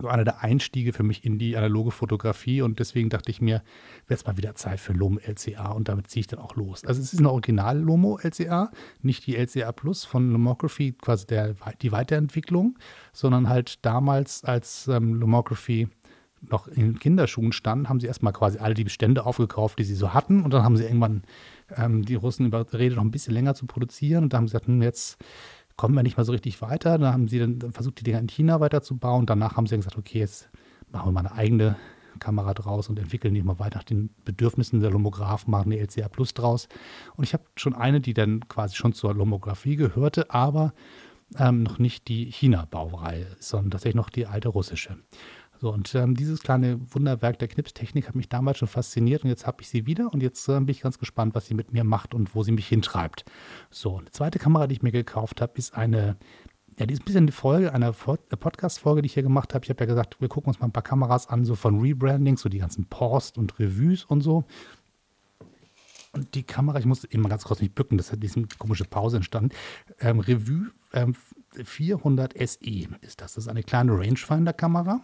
so 0.00 0.06
einer 0.06 0.22
der 0.22 0.42
Einstiege 0.42 0.92
für 0.92 1.02
mich 1.02 1.24
in 1.24 1.38
die 1.38 1.56
analoge 1.56 1.90
Fotografie. 1.90 2.62
Und 2.62 2.78
deswegen 2.78 3.08
dachte 3.08 3.32
ich 3.32 3.40
mir, 3.40 3.62
wäre 4.06 4.18
es 4.18 4.24
mal 4.26 4.36
wieder 4.36 4.54
Zeit 4.54 4.78
für 4.78 4.92
Lomo 4.92 5.18
LCA. 5.18 5.72
Und 5.72 5.88
damit 5.88 6.08
ziehe 6.08 6.20
ich 6.20 6.26
dann 6.28 6.38
auch 6.38 6.54
los. 6.54 6.84
Also 6.84 7.02
es 7.02 7.12
ist 7.12 7.18
eine 7.18 7.32
Original 7.32 7.76
Lomo 7.76 8.20
LCA, 8.22 8.70
nicht 9.02 9.26
die 9.26 9.34
LCA 9.34 9.72
Plus 9.72 10.04
von 10.04 10.30
Lomography, 10.30 10.92
quasi 10.92 11.26
der, 11.26 11.54
die 11.82 11.90
Weiterentwicklung, 11.90 12.78
sondern 13.12 13.48
halt 13.48 13.84
damals 13.84 14.44
als 14.44 14.86
ähm, 14.86 15.14
Lomography 15.14 15.88
noch 16.50 16.68
in 16.68 16.98
Kinderschuhen 16.98 17.52
standen, 17.52 17.88
haben 17.88 18.00
sie 18.00 18.06
erstmal 18.06 18.32
quasi 18.32 18.58
alle 18.58 18.74
die 18.74 18.84
Bestände 18.84 19.26
aufgekauft, 19.26 19.78
die 19.78 19.84
sie 19.84 19.94
so 19.94 20.14
hatten. 20.14 20.42
Und 20.42 20.52
dann 20.52 20.62
haben 20.62 20.76
sie 20.76 20.84
irgendwann 20.84 21.22
ähm, 21.76 22.04
die 22.04 22.14
Russen 22.14 22.46
überredet, 22.46 22.96
noch 22.96 23.04
ein 23.04 23.10
bisschen 23.10 23.34
länger 23.34 23.54
zu 23.54 23.66
produzieren. 23.66 24.24
Und 24.24 24.32
da 24.32 24.38
haben 24.38 24.48
sie 24.48 24.52
gesagt, 24.52 24.66
hm, 24.66 24.82
jetzt 24.82 25.18
kommen 25.76 25.94
wir 25.94 26.02
nicht 26.02 26.16
mal 26.16 26.24
so 26.24 26.32
richtig 26.32 26.62
weiter. 26.62 26.98
Dann 26.98 27.12
haben 27.12 27.28
sie 27.28 27.38
dann 27.38 27.72
versucht, 27.72 28.00
die 28.00 28.04
Dinger 28.04 28.20
in 28.20 28.28
China 28.28 28.60
weiterzubauen. 28.60 29.26
Danach 29.26 29.56
haben 29.56 29.66
sie 29.66 29.72
dann 29.72 29.80
gesagt, 29.80 29.98
okay, 29.98 30.20
jetzt 30.20 30.50
machen 30.90 31.08
wir 31.08 31.12
mal 31.12 31.20
eine 31.20 31.32
eigene 31.32 31.76
Kamera 32.18 32.54
draus 32.54 32.88
und 32.88 32.98
entwickeln 32.98 33.34
die 33.34 33.42
mal 33.42 33.58
weiter 33.58 33.78
nach 33.78 33.84
den 33.84 34.10
Bedürfnissen 34.24 34.80
der 34.80 34.90
Lomographen, 34.90 35.50
machen 35.50 35.72
eine 35.72 35.80
LCA 35.80 36.08
Plus 36.08 36.34
draus. 36.34 36.68
Und 37.16 37.24
ich 37.24 37.32
habe 37.32 37.44
schon 37.56 37.74
eine, 37.74 38.00
die 38.00 38.14
dann 38.14 38.48
quasi 38.48 38.76
schon 38.76 38.92
zur 38.92 39.14
Lomographie 39.14 39.76
gehörte, 39.76 40.30
aber 40.30 40.72
ähm, 41.38 41.62
noch 41.62 41.78
nicht 41.78 42.08
die 42.08 42.30
China-Baureihe, 42.30 43.26
sondern 43.40 43.72
tatsächlich 43.72 43.96
noch 43.96 44.10
die 44.10 44.26
alte 44.26 44.48
russische. 44.48 44.96
So, 45.60 45.72
und 45.72 45.94
ähm, 45.94 46.14
dieses 46.14 46.42
kleine 46.42 46.80
Wunderwerk 46.92 47.38
der 47.38 47.48
Knipstechnik 47.48 48.08
hat 48.08 48.14
mich 48.14 48.28
damals 48.28 48.58
schon 48.58 48.68
fasziniert 48.68 49.24
und 49.24 49.30
jetzt 49.30 49.46
habe 49.46 49.62
ich 49.62 49.68
sie 49.68 49.86
wieder 49.86 50.12
und 50.12 50.22
jetzt 50.22 50.48
äh, 50.48 50.58
bin 50.58 50.68
ich 50.68 50.80
ganz 50.80 50.98
gespannt, 50.98 51.34
was 51.34 51.46
sie 51.46 51.54
mit 51.54 51.72
mir 51.72 51.84
macht 51.84 52.14
und 52.14 52.34
wo 52.34 52.42
sie 52.42 52.52
mich 52.52 52.68
hintreibt. 52.68 53.24
So, 53.70 53.98
eine 53.98 54.10
zweite 54.10 54.38
Kamera, 54.38 54.66
die 54.66 54.74
ich 54.74 54.82
mir 54.82 54.92
gekauft 54.92 55.40
habe, 55.40 55.52
ist 55.56 55.74
eine, 55.76 56.16
ja, 56.78 56.86
die 56.86 56.94
ist 56.94 57.02
ein 57.02 57.04
bisschen 57.04 57.26
die 57.26 57.32
Folge 57.32 57.72
einer 57.72 57.92
Podcast-Folge, 57.92 59.02
die 59.02 59.06
ich 59.06 59.14
hier 59.14 59.22
gemacht 59.22 59.54
habe. 59.54 59.64
Ich 59.64 59.70
habe 59.70 59.80
ja 59.80 59.86
gesagt, 59.86 60.20
wir 60.20 60.28
gucken 60.28 60.48
uns 60.48 60.60
mal 60.60 60.66
ein 60.66 60.72
paar 60.72 60.82
Kameras 60.82 61.28
an, 61.28 61.44
so 61.44 61.54
von 61.54 61.80
Rebranding, 61.80 62.36
so 62.36 62.48
die 62.48 62.58
ganzen 62.58 62.86
Post 62.86 63.38
und 63.38 63.58
Revues 63.58 64.04
und 64.04 64.22
so. 64.22 64.44
Und 66.12 66.34
die 66.34 66.44
Kamera, 66.44 66.78
ich 66.78 66.86
muss 66.86 67.04
eben 67.04 67.28
ganz 67.28 67.44
kurz 67.44 67.60
nicht 67.60 67.74
bücken, 67.74 67.98
das 67.98 68.12
hat 68.12 68.22
diese 68.22 68.42
komische 68.58 68.84
Pause 68.84 69.16
entstanden. 69.16 69.50
Ähm, 70.00 70.20
Revue 70.20 70.70
ähm, 70.92 71.16
400 71.62 72.34
SE 72.36 72.88
ist 73.00 73.20
das. 73.20 73.34
Das 73.34 73.36
ist 73.38 73.48
eine 73.48 73.62
kleine 73.62 73.92
Rangefinder-Kamera. 73.92 75.00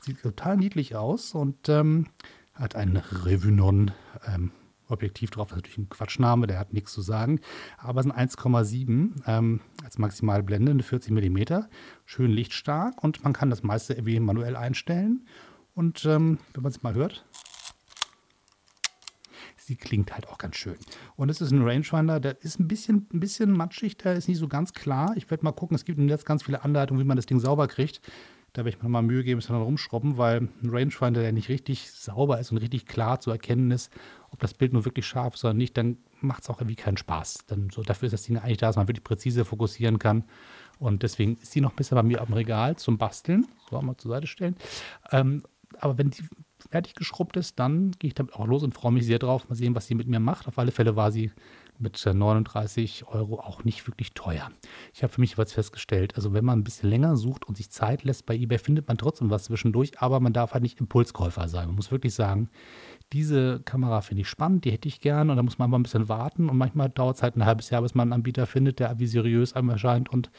Sieht 0.00 0.22
total 0.22 0.56
niedlich 0.56 0.96
aus 0.96 1.34
und 1.34 1.68
ähm, 1.68 2.06
hat 2.54 2.76
ein 2.76 2.96
Revunon 2.96 3.92
ähm, 4.26 4.52
drauf. 4.88 5.48
Das 5.48 5.56
ist 5.56 5.56
natürlich 5.56 5.78
ein 5.78 5.88
Quatschname, 5.88 6.46
der 6.46 6.58
hat 6.58 6.72
nichts 6.72 6.92
zu 6.92 7.02
sagen. 7.02 7.40
Aber 7.78 8.00
es 8.00 8.04
sind 8.04 8.14
1,7 8.14 9.22
ähm, 9.26 9.60
als 9.82 9.98
Maximalblende, 9.98 10.70
eine 10.70 10.82
40 10.82 11.12
mm. 11.12 11.64
Schön 12.04 12.30
lichtstark 12.30 13.02
und 13.02 13.24
man 13.24 13.32
kann 13.32 13.50
das 13.50 13.62
meiste 13.62 13.94
irgendwie 13.94 14.20
manuell 14.20 14.56
einstellen. 14.56 15.26
Und 15.74 16.04
ähm, 16.04 16.38
wenn 16.52 16.62
man 16.62 16.70
es 16.70 16.82
mal 16.82 16.94
hört, 16.94 17.24
sie 19.66 19.76
klingt 19.76 20.12
halt 20.12 20.28
auch 20.28 20.38
ganz 20.38 20.56
schön. 20.56 20.76
Und 21.16 21.28
es 21.28 21.40
ist 21.40 21.50
ein 21.50 21.62
Rangefinder, 21.62 22.20
der 22.20 22.40
ist 22.42 22.60
ein 22.60 22.68
bisschen, 22.68 23.08
ein 23.12 23.20
bisschen 23.20 23.52
matschig, 23.52 23.96
der 23.98 24.14
ist 24.14 24.28
nicht 24.28 24.38
so 24.38 24.48
ganz 24.48 24.72
klar. 24.72 25.12
Ich 25.16 25.30
werde 25.30 25.44
mal 25.44 25.52
gucken, 25.52 25.74
es 25.74 25.84
gibt 25.84 25.98
im 25.98 26.06
Netz 26.06 26.24
ganz 26.24 26.42
viele 26.42 26.64
Anleitungen, 26.64 27.02
wie 27.02 27.06
man 27.06 27.16
das 27.16 27.26
Ding 27.26 27.40
sauber 27.40 27.68
kriegt. 27.68 28.00
Da 28.52 28.64
werde 28.64 28.76
ich 28.76 28.82
mir 28.82 28.88
mal 28.88 29.02
Mühe 29.02 29.24
geben, 29.24 29.40
es 29.40 29.48
dann 29.48 29.56
rumschrubben, 29.56 30.16
weil 30.16 30.42
ein 30.62 30.70
Rangefinder, 30.70 31.22
der 31.22 31.32
nicht 31.32 31.48
richtig 31.48 31.90
sauber 31.90 32.38
ist 32.38 32.52
und 32.52 32.58
richtig 32.58 32.86
klar 32.86 33.18
zu 33.18 33.32
erkennen 33.32 33.72
ist, 33.72 33.92
ob 34.30 34.38
das 34.40 34.54
Bild 34.54 34.72
nur 34.72 34.84
wirklich 34.84 35.06
scharf 35.06 35.34
ist 35.34 35.44
oder 35.44 35.54
nicht, 35.54 35.76
dann 35.76 35.96
macht 36.20 36.44
es 36.44 36.50
auch 36.50 36.60
irgendwie 36.60 36.76
keinen 36.76 36.96
Spaß. 36.96 37.46
Dann 37.48 37.70
so, 37.70 37.82
dafür 37.82 38.06
ist 38.06 38.12
das 38.12 38.22
Ding 38.22 38.38
eigentlich 38.38 38.58
da, 38.58 38.68
dass 38.68 38.76
man 38.76 38.86
wirklich 38.86 39.02
präzise 39.02 39.44
fokussieren 39.44 39.98
kann. 39.98 40.24
Und 40.78 41.02
deswegen 41.02 41.36
ist 41.38 41.54
die 41.54 41.60
noch 41.60 41.72
ein 41.72 41.76
bisschen 41.76 41.96
bei 41.96 42.02
mir 42.02 42.18
dem 42.18 42.32
Regal 42.32 42.76
zum 42.76 42.96
Basteln. 42.96 43.46
So, 43.70 43.80
mal 43.80 43.96
zur 43.96 44.12
Seite 44.12 44.26
stellen. 44.28 44.56
Ähm, 45.10 45.42
aber 45.80 45.98
wenn 45.98 46.10
die 46.10 46.22
fertig 46.74 46.96
geschrubbt 46.96 47.36
ist, 47.36 47.60
dann 47.60 47.92
gehe 48.00 48.08
ich 48.08 48.14
damit 48.14 48.34
auch 48.34 48.48
los 48.48 48.64
und 48.64 48.74
freue 48.74 48.90
mich 48.90 49.06
sehr 49.06 49.20
drauf. 49.20 49.48
Mal 49.48 49.54
sehen, 49.54 49.76
was 49.76 49.86
sie 49.86 49.94
mit 49.94 50.08
mir 50.08 50.18
macht. 50.18 50.48
Auf 50.48 50.58
alle 50.58 50.72
Fälle 50.72 50.96
war 50.96 51.12
sie 51.12 51.30
mit 51.78 52.04
39 52.04 53.02
äh, 53.02 53.04
Euro 53.14 53.38
auch 53.38 53.62
nicht 53.62 53.86
wirklich 53.86 54.12
teuer. 54.12 54.50
Ich 54.92 55.04
habe 55.04 55.12
für 55.12 55.20
mich 55.20 55.38
was 55.38 55.52
festgestellt, 55.52 56.16
also 56.16 56.32
wenn 56.32 56.44
man 56.44 56.58
ein 56.58 56.64
bisschen 56.64 56.90
länger 56.90 57.16
sucht 57.16 57.46
und 57.46 57.56
sich 57.56 57.70
Zeit 57.70 58.02
lässt 58.02 58.26
bei 58.26 58.34
eBay, 58.34 58.58
findet 58.58 58.88
man 58.88 58.98
trotzdem 58.98 59.30
was 59.30 59.44
zwischendurch, 59.44 60.00
aber 60.00 60.18
man 60.18 60.32
darf 60.32 60.52
halt 60.52 60.64
nicht 60.64 60.80
Impulskäufer 60.80 61.46
sein. 61.46 61.66
Man 61.66 61.76
muss 61.76 61.92
wirklich 61.92 62.12
sagen, 62.12 62.50
diese 63.12 63.60
Kamera 63.60 64.00
finde 64.00 64.22
ich 64.22 64.28
spannend, 64.28 64.64
die 64.64 64.72
hätte 64.72 64.88
ich 64.88 65.00
gern 65.00 65.30
und 65.30 65.36
da 65.36 65.42
muss 65.42 65.58
man 65.58 65.70
mal 65.70 65.78
ein 65.78 65.82
bisschen 65.82 66.08
warten 66.08 66.48
und 66.48 66.56
manchmal 66.56 66.88
dauert 66.88 67.16
es 67.16 67.22
halt 67.22 67.36
ein 67.36 67.44
halbes 67.44 67.70
Jahr, 67.70 67.82
bis 67.82 67.94
man 67.94 68.08
einen 68.08 68.12
Anbieter 68.14 68.46
findet, 68.46 68.80
der 68.80 68.98
wie 68.98 69.06
seriös 69.06 69.52
einem 69.52 69.68
erscheint 69.68 70.08
und 70.08 70.30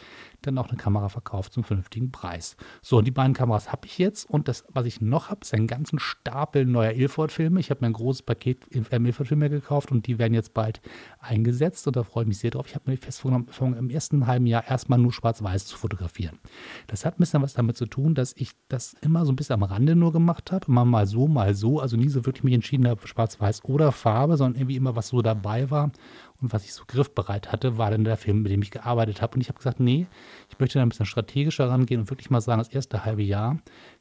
dann 0.41 0.57
auch 0.57 0.67
eine 0.67 0.77
Kamera 0.77 1.09
verkauft 1.09 1.53
zum 1.53 1.63
vernünftigen 1.63 2.11
Preis. 2.11 2.57
So, 2.81 2.97
und 2.97 3.05
die 3.05 3.11
beiden 3.11 3.33
Kameras 3.33 3.71
habe 3.71 3.87
ich 3.87 3.97
jetzt 3.97 4.29
und 4.29 4.47
das, 4.47 4.65
was 4.73 4.85
ich 4.85 5.01
noch 5.01 5.29
habe, 5.29 5.41
ist 5.43 5.53
einen 5.53 5.67
ganzen 5.67 5.99
Stapel 5.99 6.65
neuer 6.65 6.91
Ilford-Filme. 6.91 7.59
Ich 7.59 7.69
habe 7.69 7.81
mir 7.81 7.87
ein 7.87 7.93
großes 7.93 8.23
Paket 8.23 8.65
Ilford-Filme 8.71 9.49
gekauft 9.49 9.91
und 9.91 10.07
die 10.07 10.19
werden 10.19 10.33
jetzt 10.33 10.53
bald 10.53 10.81
eingesetzt 11.19 11.87
und 11.87 11.95
da 11.95 12.03
freue 12.03 12.23
ich 12.23 12.27
mich 12.27 12.39
sehr 12.39 12.51
drauf. 12.51 12.67
Ich 12.67 12.75
habe 12.75 12.89
mir 12.91 12.97
fest 12.97 13.21
vorgenommen, 13.21 13.47
im 13.77 13.89
ersten 13.89 14.27
halben 14.27 14.47
Jahr 14.47 14.67
erstmal 14.67 14.99
nur 14.99 15.13
schwarz-weiß 15.13 15.65
zu 15.65 15.77
fotografieren. 15.77 16.39
Das 16.87 17.05
hat 17.05 17.15
ein 17.15 17.19
bisschen 17.19 17.41
was 17.41 17.53
damit 17.53 17.77
zu 17.77 17.85
tun, 17.85 18.15
dass 18.15 18.33
ich 18.35 18.51
das 18.67 18.95
immer 19.01 19.25
so 19.25 19.31
ein 19.31 19.35
bisschen 19.35 19.53
am 19.53 19.63
Rande 19.63 19.95
nur 19.95 20.11
gemacht 20.11 20.51
habe, 20.51 20.65
immer 20.67 20.85
mal 20.85 21.07
so, 21.07 21.27
mal 21.27 21.53
so, 21.55 21.79
also 21.79 21.97
nie 21.97 22.09
so 22.09 22.25
wirklich 22.25 22.43
mich 22.43 22.54
entschieden 22.55 22.87
habe, 22.87 23.07
schwarz-weiß 23.07 23.65
oder 23.65 23.91
Farbe, 23.91 24.37
sondern 24.37 24.59
irgendwie 24.59 24.75
immer 24.75 24.95
was 24.95 25.09
so 25.09 25.21
dabei 25.21 25.69
war 25.69 25.91
und 26.41 26.51
was 26.53 26.65
ich 26.65 26.73
so 26.73 26.83
griffbereit 26.85 27.51
hatte, 27.51 27.77
war 27.77 27.91
dann 27.91 28.03
der 28.03 28.17
Film, 28.17 28.41
mit 28.41 28.51
dem 28.51 28.61
ich 28.61 28.71
gearbeitet 28.71 29.21
habe. 29.21 29.35
Und 29.35 29.41
ich 29.41 29.47
habe 29.47 29.57
gesagt, 29.57 29.79
nee, 29.79 30.07
ich 30.49 30.59
möchte 30.59 30.79
da 30.79 30.83
ein 30.83 30.89
bisschen 30.89 31.05
strategischer 31.05 31.69
rangehen 31.69 32.01
und 32.01 32.09
wirklich 32.09 32.29
mal 32.29 32.41
sagen, 32.41 32.59
das 32.59 32.69
erste 32.69 33.05
halbe 33.05 33.23
Jahr 33.23 33.59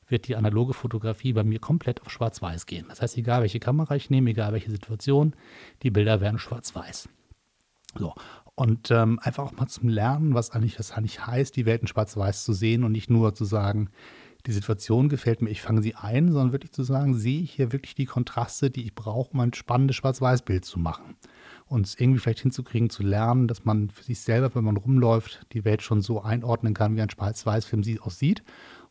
wird 0.08 0.28
die 0.28 0.36
analoge 0.36 0.74
Fotografie 0.74 1.32
bei 1.32 1.44
mir 1.44 1.58
komplett 1.58 2.02
auf 2.02 2.10
Schwarz-Weiß 2.10 2.66
gehen. 2.66 2.86
Das 2.88 3.00
heißt, 3.00 3.16
egal 3.16 3.42
welche 3.42 3.60
Kamera 3.60 3.94
ich 3.96 4.10
nehme, 4.10 4.30
egal 4.30 4.52
welche 4.52 4.70
Situation, 4.70 5.34
die 5.82 5.90
Bilder 5.90 6.20
werden 6.20 6.38
schwarz-weiß. 6.38 7.08
So. 7.96 8.14
Und 8.56 8.90
ähm, 8.90 9.18
einfach 9.22 9.44
auch 9.44 9.52
mal 9.52 9.66
zum 9.66 9.88
Lernen, 9.88 10.34
was 10.34 10.50
eigentlich 10.50 10.76
das 10.76 10.92
eigentlich 10.92 11.26
heißt, 11.26 11.56
die 11.56 11.66
Welt 11.66 11.82
in 11.82 11.88
Schwarz-Weiß 11.88 12.44
zu 12.44 12.52
sehen 12.52 12.84
und 12.84 12.92
nicht 12.92 13.10
nur 13.10 13.34
zu 13.34 13.44
sagen, 13.44 13.90
die 14.46 14.52
Situation 14.52 15.08
gefällt 15.08 15.40
mir, 15.40 15.50
ich 15.50 15.62
fange 15.62 15.82
sie 15.82 15.94
ein, 15.94 16.30
sondern 16.30 16.52
wirklich 16.52 16.72
zu 16.72 16.82
sagen, 16.82 17.14
sehe 17.14 17.40
ich 17.40 17.52
hier 17.52 17.72
wirklich 17.72 17.94
die 17.94 18.04
Kontraste, 18.04 18.70
die 18.70 18.84
ich 18.84 18.94
brauche, 18.94 19.32
um 19.32 19.40
ein 19.40 19.54
spannendes 19.54 19.96
Schwarz-Weiß-Bild 19.96 20.64
zu 20.64 20.78
machen. 20.78 21.16
Und 21.66 21.86
es 21.86 21.98
irgendwie 21.98 22.20
vielleicht 22.20 22.40
hinzukriegen, 22.40 22.90
zu 22.90 23.02
lernen, 23.02 23.48
dass 23.48 23.64
man 23.64 23.88
für 23.88 24.04
sich 24.04 24.20
selber, 24.20 24.54
wenn 24.54 24.64
man 24.64 24.76
rumläuft, 24.76 25.46
die 25.52 25.64
Welt 25.64 25.82
schon 25.82 26.02
so 26.02 26.20
einordnen 26.20 26.74
kann, 26.74 26.94
wie 26.94 27.00
ein 27.00 27.10
Schwarz-Weiß-Film 27.10 27.82
sie 27.82 28.00
aussieht. 28.00 28.42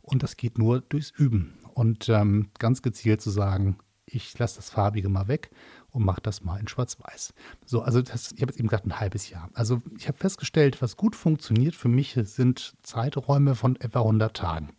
Und 0.01 0.23
das 0.23 0.37
geht 0.37 0.57
nur 0.57 0.81
durchs 0.81 1.11
Üben. 1.11 1.53
Und 1.75 2.09
ähm, 2.09 2.49
ganz 2.57 2.81
gezielt 2.81 3.21
zu 3.21 3.29
sagen, 3.29 3.77
ich 4.05 4.37
lasse 4.37 4.57
das 4.57 4.69
Farbige 4.69 5.09
mal 5.09 5.27
weg 5.27 5.51
und 5.91 6.03
mache 6.03 6.21
das 6.21 6.43
mal 6.43 6.59
in 6.59 6.67
Schwarz-Weiß. 6.67 7.33
So, 7.65 7.81
also 7.81 8.01
das, 8.01 8.31
ich 8.31 8.41
habe 8.41 8.51
jetzt 8.51 8.59
eben 8.59 8.67
gesagt, 8.67 8.85
ein 8.85 8.99
halbes 8.99 9.29
Jahr. 9.29 9.49
Also 9.53 9.81
ich 9.97 10.07
habe 10.07 10.17
festgestellt, 10.17 10.81
was 10.81 10.97
gut 10.97 11.15
funktioniert 11.15 11.75
für 11.75 11.87
mich 11.87 12.17
sind 12.23 12.75
Zeiträume 12.83 13.55
von 13.55 13.75
etwa 13.77 13.99
100 13.99 14.35
Tagen. 14.35 14.69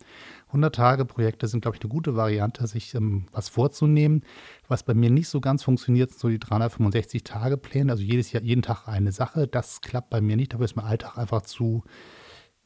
100-Tage-Projekte 0.53 1.47
sind, 1.47 1.61
glaube 1.61 1.77
ich, 1.77 1.83
eine 1.83 1.89
gute 1.89 2.15
Variante, 2.15 2.67
sich 2.67 2.93
ähm, 2.95 3.25
was 3.31 3.49
vorzunehmen. 3.49 4.23
Was 4.67 4.83
bei 4.83 4.93
mir 4.93 5.09
nicht 5.09 5.27
so 5.27 5.41
ganz 5.41 5.63
funktioniert, 5.63 6.11
sind 6.11 6.19
so 6.19 6.29
die 6.29 6.39
365-Tage-Pläne, 6.39 7.91
also 7.91 8.03
jedes 8.03 8.31
Jahr, 8.31 8.43
jeden 8.43 8.61
Tag 8.61 8.87
eine 8.87 9.11
Sache. 9.11 9.47
Das 9.47 9.81
klappt 9.81 10.09
bei 10.09 10.21
mir 10.21 10.35
nicht. 10.35 10.53
Dafür 10.53 10.65
ist 10.65 10.75
mein 10.75 10.85
Alltag 10.85 11.17
einfach 11.17 11.41
zu, 11.41 11.83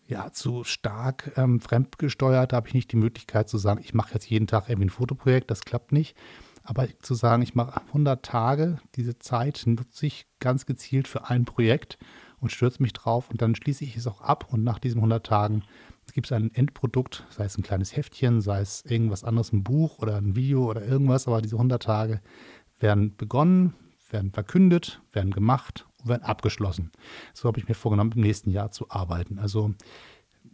ja, 0.07 0.31
zu 0.31 0.63
stark 0.63 1.31
ähm, 1.37 1.59
fremdgesteuert. 1.61 2.51
Da 2.51 2.57
habe 2.57 2.67
ich 2.67 2.73
nicht 2.73 2.91
die 2.91 2.97
Möglichkeit 2.97 3.49
zu 3.49 3.57
sagen, 3.57 3.81
ich 3.83 3.93
mache 3.93 4.13
jetzt 4.13 4.29
jeden 4.29 4.47
Tag 4.47 4.69
irgendwie 4.69 4.87
ein 4.87 4.91
Fotoprojekt. 4.91 5.49
Das 5.49 5.61
klappt 5.61 5.91
nicht. 5.91 6.15
Aber 6.63 6.87
zu 6.99 7.15
sagen, 7.15 7.41
ich 7.41 7.55
mache 7.55 7.81
100 7.87 8.23
Tage, 8.23 8.79
diese 8.95 9.17
Zeit 9.17 9.63
nutze 9.65 10.05
ich 10.05 10.27
ganz 10.39 10.65
gezielt 10.65 11.07
für 11.07 11.29
ein 11.29 11.45
Projekt 11.45 11.97
und 12.39 12.51
stürze 12.51 12.83
mich 12.83 12.93
drauf 12.93 13.29
und 13.29 13.41
dann 13.41 13.55
schließe 13.55 13.83
ich 13.83 13.97
es 13.97 14.07
auch 14.07 14.21
ab 14.21 14.47
und 14.51 14.63
nach 14.63 14.79
diesen 14.79 14.99
100 14.99 15.25
Tagen 15.25 15.63
gibt 16.13 16.27
es 16.27 16.31
ein 16.31 16.53
Endprodukt, 16.53 17.25
sei 17.29 17.45
es 17.45 17.57
ein 17.57 17.63
kleines 17.63 17.95
Heftchen, 17.95 18.41
sei 18.41 18.61
es 18.61 18.83
irgendwas 18.85 19.23
anderes, 19.23 19.51
ein 19.53 19.63
Buch 19.63 19.99
oder 19.99 20.17
ein 20.17 20.35
Video 20.35 20.69
oder 20.69 20.85
irgendwas, 20.85 21.27
aber 21.27 21.41
diese 21.41 21.55
100 21.55 21.81
Tage 21.81 22.21
werden 22.79 23.15
begonnen, 23.15 23.73
werden 24.09 24.31
verkündet, 24.31 25.01
werden 25.11 25.31
gemacht 25.31 25.85
und 26.01 26.09
werden 26.09 26.23
abgeschlossen. 26.23 26.91
So 27.33 27.47
habe 27.47 27.59
ich 27.59 27.67
mir 27.67 27.75
vorgenommen, 27.75 28.11
im 28.15 28.21
nächsten 28.21 28.51
Jahr 28.51 28.71
zu 28.71 28.89
arbeiten. 28.89 29.39
Also 29.39 29.73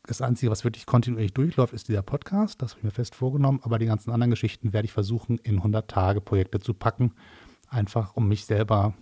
das 0.07 0.21
Einzige, 0.21 0.51
was 0.51 0.63
wirklich 0.63 0.85
kontinuierlich 0.85 1.33
durchläuft, 1.33 1.73
ist 1.73 1.87
dieser 1.87 2.01
Podcast. 2.01 2.61
Das 2.61 2.71
habe 2.71 2.79
ich 2.79 2.83
mir 2.85 2.91
fest 2.91 3.15
vorgenommen. 3.15 3.59
Aber 3.63 3.79
die 3.79 3.85
ganzen 3.85 4.11
anderen 4.11 4.31
Geschichten 4.31 4.73
werde 4.73 4.85
ich 4.85 4.91
versuchen, 4.91 5.37
in 5.39 5.57
100 5.57 5.89
Tage 5.89 6.21
Projekte 6.21 6.59
zu 6.59 6.73
packen. 6.73 7.13
Einfach, 7.69 8.15
um 8.15 8.27
mich 8.27 8.45
selber 8.45 8.93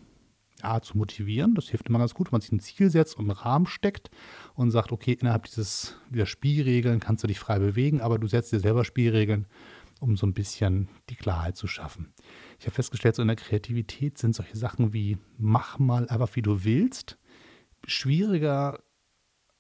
ja, 0.64 0.82
zu 0.82 0.98
motivieren. 0.98 1.56
Das 1.56 1.70
hilft 1.70 1.90
immer 1.90 2.00
ganz 2.00 2.14
gut, 2.14 2.28
wenn 2.28 2.36
man 2.36 2.42
sich 2.42 2.52
ein 2.52 2.60
Ziel 2.60 2.90
setzt 2.90 3.18
und 3.18 3.26
einen 3.26 3.38
Rahmen 3.38 3.66
steckt 3.68 4.10
und 4.56 4.72
sagt, 4.72 4.92
okay, 4.92 5.14
innerhalb 5.14 5.44
dieses, 5.44 5.96
dieser 6.10 6.26
Spielregeln 6.26 7.00
kannst 7.00 7.24
du 7.24 7.28
dich 7.28 7.40
frei 7.40 7.60
bewegen, 7.60 8.02
aber 8.02 8.18
du 8.18 8.28
setzt 8.28 8.52
dir 8.52 8.60
selber 8.60 8.86
Spielregeln, 8.86 9.46
um 10.00 10.18
so 10.18 10.26
ein 10.26 10.34
bisschen 10.34 10.88
die 11.10 11.16
Klarheit 11.16 11.58
zu 11.58 11.68
schaffen. 11.68 12.14
Ich 12.60 12.66
habe 12.66 12.76
festgestellt, 12.76 13.16
so 13.16 13.22
in 13.22 13.28
der 13.28 13.38
Kreativität 13.38 14.18
sind 14.18 14.36
solche 14.36 14.58
Sachen 14.58 14.94
wie 14.94 15.18
mach 15.38 15.80
mal 15.80 16.08
einfach 16.08 16.36
wie 16.36 16.42
du 16.42 16.64
willst 16.64 17.18
schwieriger 17.88 18.80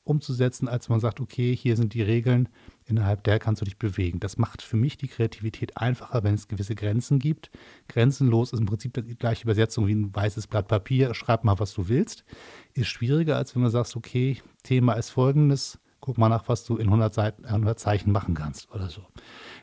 umzusetzen, 0.04 0.68
als 0.68 0.90
man 0.90 1.00
sagt, 1.00 1.20
okay, 1.20 1.56
hier 1.56 1.76
sind 1.78 1.94
die 1.94 2.02
Regeln, 2.02 2.50
innerhalb 2.86 3.24
der 3.24 3.40
kannst 3.40 3.62
du 3.62 3.66
dich 3.66 3.78
bewegen. 3.78 4.20
Das 4.20 4.38
macht 4.38 4.62
für 4.62 4.76
mich 4.76 4.98
die 4.98 5.08
Kreativität 5.08 5.78
einfacher, 5.78 6.24
wenn 6.24 6.34
es 6.34 6.48
gewisse 6.48 6.76
Grenzen 6.76 7.20
gibt. 7.20 7.50
Grenzenlos 7.88 8.52
ist 8.52 8.60
im 8.60 8.66
Prinzip 8.66 8.94
die 8.94 9.16
gleiche 9.16 9.44
Übersetzung 9.44 9.88
wie 9.88 9.96
ein 9.96 10.14
weißes 10.14 10.48
Blatt 10.48 10.68
Papier, 10.68 11.14
schreib 11.14 11.44
mal, 11.44 11.60
was 11.60 11.74
du 11.74 11.88
willst. 11.88 12.26
Ist 12.74 12.88
schwieriger, 12.88 13.38
als 13.38 13.56
wenn 13.56 13.62
man 13.62 13.72
sagt, 13.72 13.96
okay, 13.96 14.42
Thema 14.64 14.94
ist 14.94 15.10
folgendes, 15.10 15.80
guck 16.02 16.18
mal 16.18 16.28
nach, 16.28 16.50
was 16.50 16.66
du 16.66 16.76
in 16.76 16.88
100, 16.88 17.14
Seiten, 17.14 17.46
100 17.46 17.80
Zeichen 17.80 18.12
machen 18.12 18.36
kannst 18.36 18.70
oder 18.72 18.90
so. 18.90 19.06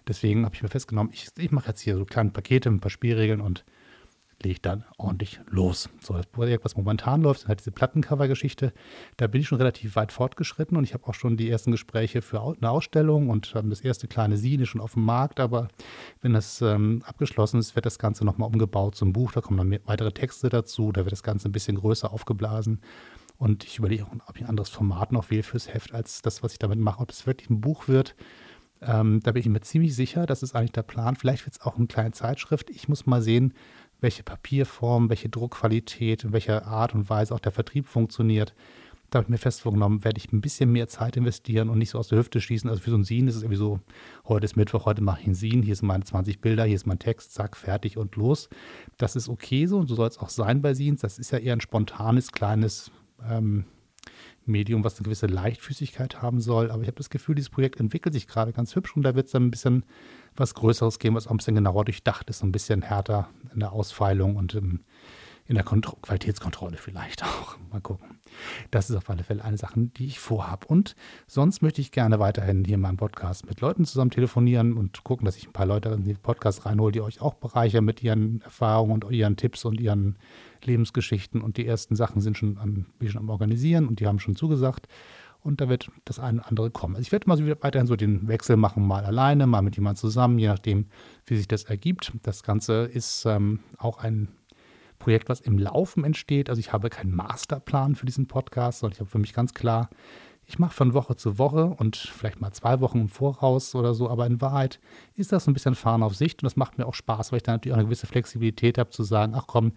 Deswegen 0.09 0.47
habe 0.47 0.55
ich 0.55 0.63
mir 0.63 0.69
festgenommen, 0.69 1.13
ich, 1.13 1.29
ich 1.37 1.51
mache 1.51 1.69
jetzt 1.69 1.81
hier 1.81 1.97
so 1.97 2.07
kleine 2.07 2.31
Pakete 2.31 2.71
mit 2.71 2.79
ein 2.79 2.81
paar 2.81 2.91
Spielregeln 2.91 3.43
und 3.43 3.65
lege 4.43 4.53
ich 4.53 4.63
dann 4.63 4.85
ordentlich 4.97 5.41
los. 5.49 5.89
So, 6.01 6.15
das 6.15 6.27
Projekt, 6.27 6.65
was 6.65 6.77
momentan 6.77 7.23
läuft, 7.23 7.43
ist 7.43 7.49
halt 7.49 7.61
diese 7.61 7.73
Plattencover-Geschichte. 7.73 8.73
Da 9.17 9.27
bin 9.27 9.41
ich 9.41 9.49
schon 9.49 9.59
relativ 9.59 9.97
weit 9.97 10.13
fortgeschritten 10.13 10.77
und 10.77 10.85
ich 10.85 10.95
habe 10.95 11.07
auch 11.07 11.15
schon 11.15 11.37
die 11.37 11.51
ersten 11.51 11.71
Gespräche 11.71 12.23
für 12.23 12.41
eine 12.43 12.71
Ausstellung 12.71 13.29
und 13.29 13.55
das 13.55 13.81
erste 13.81 14.09
kleine 14.09 14.37
Sine 14.37 14.67
schon 14.67 14.81
auf 14.81 14.95
dem 14.95 15.05
Markt. 15.05 15.41
Aber 15.41 15.69
wenn 16.23 16.33
das 16.33 16.63
ähm, 16.63 17.03
abgeschlossen 17.05 17.61
ist, 17.61 17.75
wird 17.77 17.87
das 17.87 17.99
Ganze 17.99 18.25
nochmal 18.25 18.49
umgebaut 18.49 18.95
zum 18.95 19.13
Buch. 19.13 19.33
Da 19.33 19.41
kommen 19.41 19.59
dann 19.59 19.81
weitere 19.87 20.13
Texte 20.13 20.49
dazu. 20.49 20.93
Da 20.93 21.05
wird 21.05 21.13
das 21.13 21.23
Ganze 21.23 21.49
ein 21.49 21.53
bisschen 21.53 21.77
größer 21.77 22.13
aufgeblasen. 22.13 22.81
Und 23.37 23.65
ich 23.65 23.79
überlege 23.79 24.05
auch, 24.05 24.13
ob 24.27 24.37
ich 24.37 24.43
ein 24.43 24.51
anderes 24.51 24.69
Format 24.69 25.13
noch 25.13 25.31
wähle 25.31 25.43
fürs 25.43 25.73
Heft, 25.73 25.95
als 25.95 26.21
das, 26.23 26.43
was 26.43 26.53
ich 26.53 26.59
damit 26.59 26.79
mache. 26.79 27.01
Ob 27.01 27.11
es 27.11 27.27
wirklich 27.27 27.49
ein 27.49 27.61
Buch 27.61 27.89
wird, 27.89 28.15
ähm, 28.83 29.21
da 29.23 29.33
bin 29.33 29.41
ich 29.41 29.49
mir 29.49 29.61
ziemlich 29.61 29.95
sicher. 29.95 30.27
Das 30.27 30.43
ist 30.43 30.55
eigentlich 30.55 30.73
der 30.73 30.83
Plan. 30.83 31.17
Vielleicht 31.17 31.47
wird 31.47 31.57
es 31.57 31.63
auch 31.63 31.77
eine 31.77 31.87
kleine 31.87 32.13
Zeitschrift. 32.13 32.71
Ich 32.71 32.89
muss 32.89 33.07
mal 33.07 33.23
sehen, 33.23 33.55
welche 34.01 34.23
Papierform, 34.23 35.09
welche 35.09 35.29
Druckqualität, 35.29 36.25
in 36.25 36.33
welcher 36.33 36.67
Art 36.67 36.95
und 36.95 37.09
Weise 37.09 37.35
auch 37.35 37.41
der 37.41 37.53
Vertrieb 37.53 37.87
funktioniert. 37.87 38.55
Da 39.11 39.19
habe 39.19 39.25
ich 39.25 39.31
mir 39.31 39.39
fest 39.39 39.61
vorgenommen, 39.61 40.05
werde 40.05 40.19
ich 40.19 40.33
ein 40.33 40.41
bisschen 40.41 40.71
mehr 40.71 40.87
Zeit 40.87 41.17
investieren 41.17 41.69
und 41.69 41.79
nicht 41.79 41.91
so 41.91 41.99
aus 41.99 42.09
der 42.09 42.19
Hüfte 42.19 42.41
schießen. 42.41 42.71
Also 42.71 42.81
für 42.81 42.91
so 42.91 42.97
ein 42.97 43.05
Scene 43.05 43.29
ist 43.29 43.35
es 43.35 43.43
irgendwie 43.43 43.59
so, 43.59 43.81
heute 44.27 44.45
ist 44.45 44.57
Mittwoch, 44.57 44.87
heute 44.87 45.03
mache 45.03 45.21
ich 45.21 45.27
ein 45.27 45.35
Scene, 45.35 45.65
hier 45.65 45.75
sind 45.75 45.89
meine 45.89 46.05
20 46.05 46.41
Bilder, 46.41 46.65
hier 46.65 46.77
ist 46.77 46.87
mein 46.87 47.01
Text, 47.01 47.35
zack, 47.35 47.57
fertig 47.57 47.97
und 47.97 48.15
los. 48.15 48.49
Das 48.99 49.17
ist 49.17 49.29
okay 49.29 49.67
so 49.67 49.79
und 49.79 49.89
so 49.89 49.97
soll 49.97 50.09
es 50.09 50.19
auch 50.19 50.29
sein 50.29 50.63
bei 50.63 50.75
Scenes. 50.75 51.01
Das 51.01 51.19
ist 51.19 51.33
ja 51.33 51.39
eher 51.39 51.55
ein 51.55 51.61
spontanes, 51.61 52.31
kleines 52.31 52.93
ähm, 53.29 53.65
Medium, 54.47 54.85
was 54.85 54.97
eine 54.97 55.05
gewisse 55.05 55.27
Leichtfüßigkeit 55.27 56.23
haben 56.23 56.41
soll. 56.41 56.71
Aber 56.71 56.83
ich 56.83 56.89
habe 56.89 56.97
das 56.97 57.11
Gefühl, 57.11 57.35
dieses 57.35 57.51
Projekt 57.51 57.81
entwickelt 57.81 58.15
sich 58.15 58.29
gerade 58.29 58.53
ganz 58.53 58.77
hübsch 58.77 58.97
und 58.97 59.03
da 59.03 59.17
wird 59.17 59.27
es 59.27 59.33
dann 59.33 59.47
ein 59.47 59.51
bisschen 59.51 59.85
was 60.37 60.55
Größeres 60.55 60.99
geben, 60.99 61.17
was 61.17 61.27
auch 61.27 61.33
ein 61.33 61.37
bisschen 61.37 61.55
genauer 61.55 61.85
durchdacht 61.85 62.31
ist, 62.31 62.43
ein 62.43 62.53
bisschen 62.53 62.83
härter 62.83 63.29
in 63.53 63.61
der 63.61 63.73
Ausfeilung 63.73 64.37
und 64.37 64.55
im, 64.55 64.81
in 65.47 65.55
der 65.55 65.65
Kontro 65.65 65.97
Qualitätskontrolle 66.03 66.77
vielleicht 66.77 67.25
auch. 67.25 67.57
Mal 67.71 67.81
gucken. 67.81 68.19
Das 68.71 68.91
ist 68.91 68.97
auf 68.97 69.11
alle 69.11 69.25
Fälle 69.25 69.45
eine 69.45 69.57
Sache, 69.57 69.79
die 69.79 70.07
ich 70.07 70.19
vorhabe. 70.19 70.67
Und 70.67 70.95
sonst 71.27 71.63
möchte 71.63 71.81
ich 71.81 71.93
gerne 71.93 72.19
weiterhin 72.19 72.65
hier 72.65 72.75
in 72.75 72.81
meinem 72.81 72.97
Podcast 72.97 73.47
mit 73.47 73.61
Leuten 73.61 73.85
zusammen 73.85 74.11
telefonieren 74.11 74.77
und 74.77 75.05
gucken, 75.05 75.25
dass 75.25 75.37
ich 75.37 75.49
ein 75.49 75.53
paar 75.53 75.67
Leute 75.67 75.89
in 75.91 76.05
den 76.05 76.17
Podcast 76.17 76.67
reinhole, 76.67 76.93
die 76.93 77.01
euch 77.01 77.21
auch 77.21 77.35
bereichern 77.35 77.85
mit 77.85 78.03
ihren 78.03 78.41
Erfahrungen 78.43 79.03
und 79.03 79.13
ihren 79.13 79.37
Tipps 79.37 79.65
und 79.65 79.81
ihren 79.81 80.19
Lebensgeschichten. 80.65 81.41
Und 81.41 81.57
die 81.57 81.67
ersten 81.67 81.97
Sachen 81.97 82.21
sind 82.21 82.39
schon 82.39 82.59
am, 82.59 82.87
schon 83.07 83.21
am 83.21 83.29
Organisieren 83.29 83.89
und 83.89 84.01
die 84.01 84.07
haben 84.07 84.21
schon 84.21 84.37
zugesagt 84.37 84.87
und 85.43 85.61
da 85.61 85.69
wird 85.69 85.91
das 86.05 86.19
eine 86.19 86.41
oder 86.41 86.49
andere 86.49 86.71
kommen. 86.71 86.97
Also 86.97 87.07
ich 87.07 87.13
werde 87.13 87.29
mal 87.29 87.37
so 87.37 87.45
weiterhin 87.47 87.87
so 87.87 87.97
den 87.97 88.29
Wechsel 88.29 88.57
machen, 88.57 88.87
mal 88.87 89.05
alleine, 89.05 89.47
mal 89.47 89.63
mit 89.63 89.77
jemand 89.77 89.99
zusammen, 89.99 90.39
je 90.39 90.49
nachdem, 90.49 90.87
wie 91.27 91.37
sich 91.37 91.49
das 91.49 91.65
ergibt. 91.65 92.13
Das 92.23 92.43
Ganze 92.43 92.85
ist 92.85 93.25
ähm, 93.27 93.61
auch 93.79 93.99
ein 93.99 94.29
Projekt, 94.99 95.29
was 95.29 95.41
im 95.41 95.59
Laufen 95.59 96.05
entsteht. 96.05 96.51
Also 96.51 96.61
ich 96.61 96.73
habe 96.73 96.91
keinen 96.91 97.15
Masterplan 97.15 97.95
für 97.95 98.07
diesen 98.07 98.27
Podcast, 98.27 98.81
sondern 98.81 98.95
ich 98.95 99.01
habe 99.01 99.11
für 99.11 99.19
mich 99.19 99.33
ganz 99.33 99.55
klar, 99.55 99.89
ich 100.51 100.59
mache 100.59 100.75
von 100.75 100.95
Woche 100.95 101.15
zu 101.15 101.39
Woche 101.39 101.67
und 101.67 101.97
vielleicht 101.97 102.41
mal 102.41 102.53
zwei 102.53 102.81
Wochen 102.81 103.03
im 103.03 103.09
Voraus 103.09 103.75
oder 103.77 103.95
so, 103.95 104.11
aber 104.11 104.27
in 104.27 104.41
Wahrheit 104.41 104.81
ist 105.15 105.31
das 105.31 105.45
so 105.45 105.51
ein 105.51 105.55
bisschen 105.55 105.77
Fahren 105.77 106.03
auf 106.03 106.17
Sicht 106.17 106.43
und 106.43 106.45
das 106.45 106.57
macht 106.57 106.77
mir 106.77 106.87
auch 106.87 106.95
Spaß, 106.95 107.31
weil 107.31 107.37
ich 107.37 107.43
da 107.45 107.53
natürlich 107.53 107.75
auch 107.75 107.79
eine 107.79 107.87
gewisse 107.87 108.09
Flexibilität 108.09 108.77
habe 108.77 108.91
zu 108.91 109.05
sagen, 109.05 109.35
ach 109.37 109.45
komm, 109.47 109.73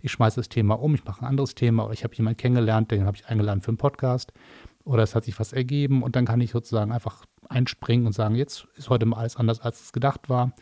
ich 0.00 0.12
schmeiße 0.12 0.36
das 0.36 0.50
Thema 0.50 0.74
um, 0.74 0.94
ich 0.94 1.04
mache 1.04 1.22
ein 1.22 1.28
anderes 1.28 1.54
Thema 1.54 1.84
oder 1.84 1.94
ich 1.94 2.04
habe 2.04 2.14
jemanden 2.14 2.36
kennengelernt, 2.36 2.90
den 2.90 3.06
habe 3.06 3.16
ich 3.16 3.26
eingeladen 3.26 3.62
für 3.62 3.68
einen 3.68 3.78
Podcast 3.78 4.32
oder 4.88 5.02
es 5.02 5.14
hat 5.14 5.24
sich 5.24 5.38
was 5.38 5.52
ergeben 5.52 6.02
und 6.02 6.16
dann 6.16 6.24
kann 6.24 6.40
ich 6.40 6.50
sozusagen 6.50 6.92
einfach 6.92 7.24
einspringen 7.48 8.06
und 8.06 8.12
sagen, 8.12 8.34
jetzt 8.34 8.66
ist 8.76 8.88
heute 8.88 9.06
mal 9.06 9.18
alles 9.18 9.36
anders, 9.36 9.60
als 9.60 9.82
es 9.82 9.92
gedacht 9.92 10.28
war. 10.28 10.52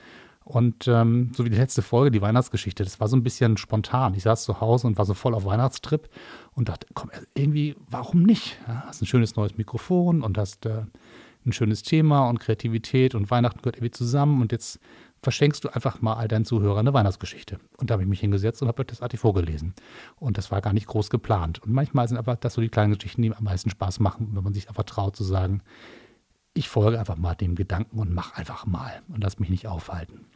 Und 0.45 0.87
ähm, 0.87 1.33
so 1.35 1.45
wie 1.45 1.51
die 1.51 1.57
letzte 1.57 1.83
Folge, 1.83 2.11
die 2.11 2.23
Weihnachtsgeschichte, 2.23 2.85
das 2.85 3.01
war 3.01 3.09
so 3.09 3.17
ein 3.17 3.23
bisschen 3.23 3.57
spontan. 3.57 4.15
Ich 4.15 4.25
saß 4.25 4.45
zu 4.45 4.61
Hause 4.61 4.87
und 4.87 4.99
war 4.99 5.05
so 5.05 5.15
voll 5.15 5.35
auf 5.35 5.45
Weihnachtstrip 5.45 6.09
und 6.55 6.69
dachte, 6.69 6.87
komm, 6.95 7.11
irgendwie, 7.35 7.77
warum 7.89 8.23
nicht? 8.23 8.59
Ja, 8.67 8.85
hast 8.87 9.03
ein 9.03 9.07
schönes 9.07 9.35
neues 9.37 9.57
Mikrofon 9.57 10.23
und 10.23 10.39
hast 10.39 10.67
äh, 10.67 10.85
ein 11.45 11.53
schönes 11.53 11.83
Thema 11.83 12.29
und 12.29 12.41
Kreativität 12.41 13.15
und 13.15 13.31
Weihnachten 13.31 13.61
gehört 13.63 13.77
irgendwie 13.77 13.93
zusammen 13.93 14.41
und 14.43 14.53
jetzt 14.53 14.81
verschenkst 15.27 15.65
du 15.65 15.71
einfach 15.71 16.01
mal 16.03 16.15
all 16.15 16.29
deinen 16.29 16.45
Zuhörern 16.45 16.87
eine 16.87 16.95
Weihnachtsgeschichte. 16.95 17.59
Und 17.79 17.91
da 17.91 17.95
habe 17.95 18.05
ich 18.05 18.09
mich 18.09 18.21
hingesetzt 18.21 18.63
und 18.63 18.69
habe 18.69 18.85
das 18.85 19.03
Artig 19.03 19.19
vorgelesen. 19.19 19.75
Und 20.21 20.39
das 20.39 20.53
war 20.53 20.61
gar 20.61 20.73
nicht 20.73 20.87
groß 20.87 21.11
geplant. 21.11 21.61
Und 21.65 21.73
manchmal 21.73 22.07
sind 22.07 22.17
einfach 22.17 22.37
das 22.37 22.55
so 22.55 22.61
die 22.61 22.69
kleinen 22.69 22.95
Geschichten, 22.95 23.23
die 23.23 23.35
am 23.35 23.43
meisten 23.43 23.69
Spaß 23.69 23.99
machen, 23.99 24.29
wenn 24.35 24.45
man 24.45 24.55
sich 24.55 24.69
einfach 24.69 24.85
traut 24.85 25.17
zu 25.17 25.25
sagen, 25.25 25.63
ich 26.55 26.69
folge 26.69 27.01
einfach 27.01 27.17
mal 27.17 27.35
dem 27.35 27.57
Gedanken 27.57 27.99
und 27.99 28.15
mache 28.15 28.37
einfach 28.37 28.67
mal 28.67 29.03
und 29.09 29.21
lass 29.21 29.41
mich 29.41 29.51
nicht 29.51 29.67
aufhalten. 29.67 30.27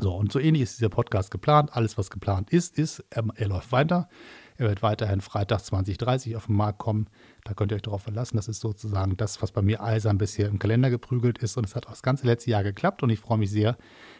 So, 0.00 0.14
und 0.14 0.30
so 0.30 0.38
ähnlich 0.38 0.62
ist 0.62 0.78
dieser 0.78 0.90
Podcast 0.90 1.32
geplant. 1.32 1.74
Alles, 1.74 1.98
was 1.98 2.08
geplant 2.08 2.50
ist, 2.50 2.78
ist, 2.78 3.04
er, 3.10 3.24
er 3.34 3.48
läuft 3.48 3.72
weiter. 3.72 4.08
Er 4.56 4.68
wird 4.68 4.82
weiterhin 4.82 5.20
Freitag 5.20 5.60
2030 5.60 6.36
auf 6.36 6.46
den 6.46 6.54
Markt 6.54 6.78
kommen. 6.78 7.08
Da 7.42 7.54
könnt 7.54 7.72
ihr 7.72 7.76
euch 7.76 7.82
darauf 7.82 8.02
verlassen. 8.02 8.36
Das 8.36 8.46
ist 8.46 8.60
sozusagen 8.60 9.16
das, 9.16 9.42
was 9.42 9.50
bei 9.50 9.62
mir 9.62 9.82
eisern 9.82 10.16
bisher 10.16 10.48
im 10.48 10.60
Kalender 10.60 10.90
geprügelt 10.90 11.38
ist. 11.38 11.56
Und 11.56 11.66
es 11.66 11.74
hat 11.74 11.86
auch 11.86 11.90
das 11.90 12.02
ganze 12.02 12.26
letzte 12.26 12.50
Jahr 12.50 12.62
geklappt. 12.62 13.02
Und 13.02 13.10
ich 13.10 13.18
freue 13.18 13.38
mich 13.38 13.50
sehr, 13.50 13.76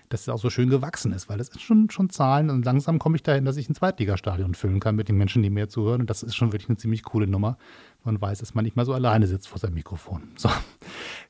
dass 0.09 0.23
es 0.23 0.29
auch 0.29 0.39
so 0.39 0.51
schön 0.51 0.71
gewachsen 0.71 1.13
ist, 1.13 1.29
weil 1.29 1.39
das 1.39 1.51
ist 1.51 1.63
schon, 1.63 1.89
schon 1.89 2.11
Zahlen. 2.11 2.51
Und 2.51 2.65
langsam 2.65 2.99
komme 2.99 3.15
ich 3.17 3.23
dahin, 3.23 3.45
dass 3.45 3.57
ich 3.57 3.69
ein 3.69 3.77
Zweitligastadion 3.77 4.55
füllen 4.55 4.81
kann 4.81 4.97
mit 4.97 5.09
den 5.09 5.17
Menschen, 5.17 5.43
die 5.43 5.51
mir 5.51 5.69
zuhören. 5.69 6.01
Und 6.01 6.11
das 6.11 6.25
ist 6.25 6.35
schon 6.35 6.53
wirklich 6.53 6.69
eine 6.69 6.79
ziemlich 6.79 7.05
coole 7.05 7.29
Nummer. 7.29 7.57
Man 8.03 8.21
weiß, 8.21 8.41
dass 8.41 8.55
man 8.55 8.65
nicht 8.65 8.75
mal 8.75 8.85
so 8.85 8.93
alleine 8.93 9.29
sitzt 9.29 9.47
vor 9.47 9.61
seinem 9.61 9.75
Mikrofon. 9.75 10.33
So. 10.37 10.51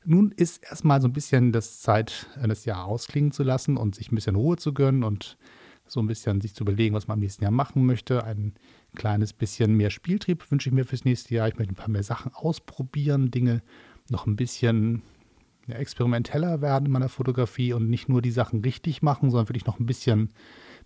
Nun 0.03 0.31
ist 0.31 0.63
erstmal 0.63 0.99
so 0.99 1.07
ein 1.07 1.13
bisschen 1.13 1.51
das 1.51 1.79
Zeit, 1.79 2.27
das 2.43 2.65
Jahr 2.65 2.85
ausklingen 2.85 3.31
zu 3.31 3.43
lassen 3.43 3.77
und 3.77 3.93
sich 3.93 4.11
ein 4.11 4.15
bisschen 4.15 4.35
Ruhe 4.35 4.57
zu 4.57 4.73
gönnen 4.73 5.03
und 5.03 5.37
so 5.87 5.99
ein 5.99 6.07
bisschen 6.07 6.41
sich 6.41 6.55
zu 6.55 6.63
überlegen, 6.63 6.95
was 6.95 7.07
man 7.07 7.15
am 7.15 7.19
nächsten 7.21 7.43
Jahr 7.43 7.51
machen 7.51 7.85
möchte. 7.85 8.23
Ein 8.23 8.53
kleines 8.95 9.33
bisschen 9.33 9.75
mehr 9.75 9.89
Spieltrieb 9.89 10.49
wünsche 10.51 10.69
ich 10.69 10.75
mir 10.75 10.85
fürs 10.85 11.05
nächste 11.05 11.35
Jahr. 11.35 11.47
Ich 11.47 11.57
möchte 11.57 11.73
ein 11.73 11.77
paar 11.77 11.89
mehr 11.89 12.03
Sachen 12.03 12.33
ausprobieren, 12.33 13.31
Dinge 13.31 13.61
noch 14.09 14.25
ein 14.25 14.35
bisschen 14.35 15.01
ja, 15.67 15.75
experimenteller 15.75 16.61
werden 16.61 16.85
in 16.85 16.91
meiner 16.91 17.09
Fotografie 17.09 17.73
und 17.73 17.89
nicht 17.89 18.09
nur 18.09 18.21
die 18.21 18.31
Sachen 18.31 18.61
richtig 18.61 19.01
machen, 19.01 19.29
sondern 19.31 19.49
wirklich 19.49 19.65
noch 19.65 19.79
ein 19.79 19.85
bisschen, 19.85 20.29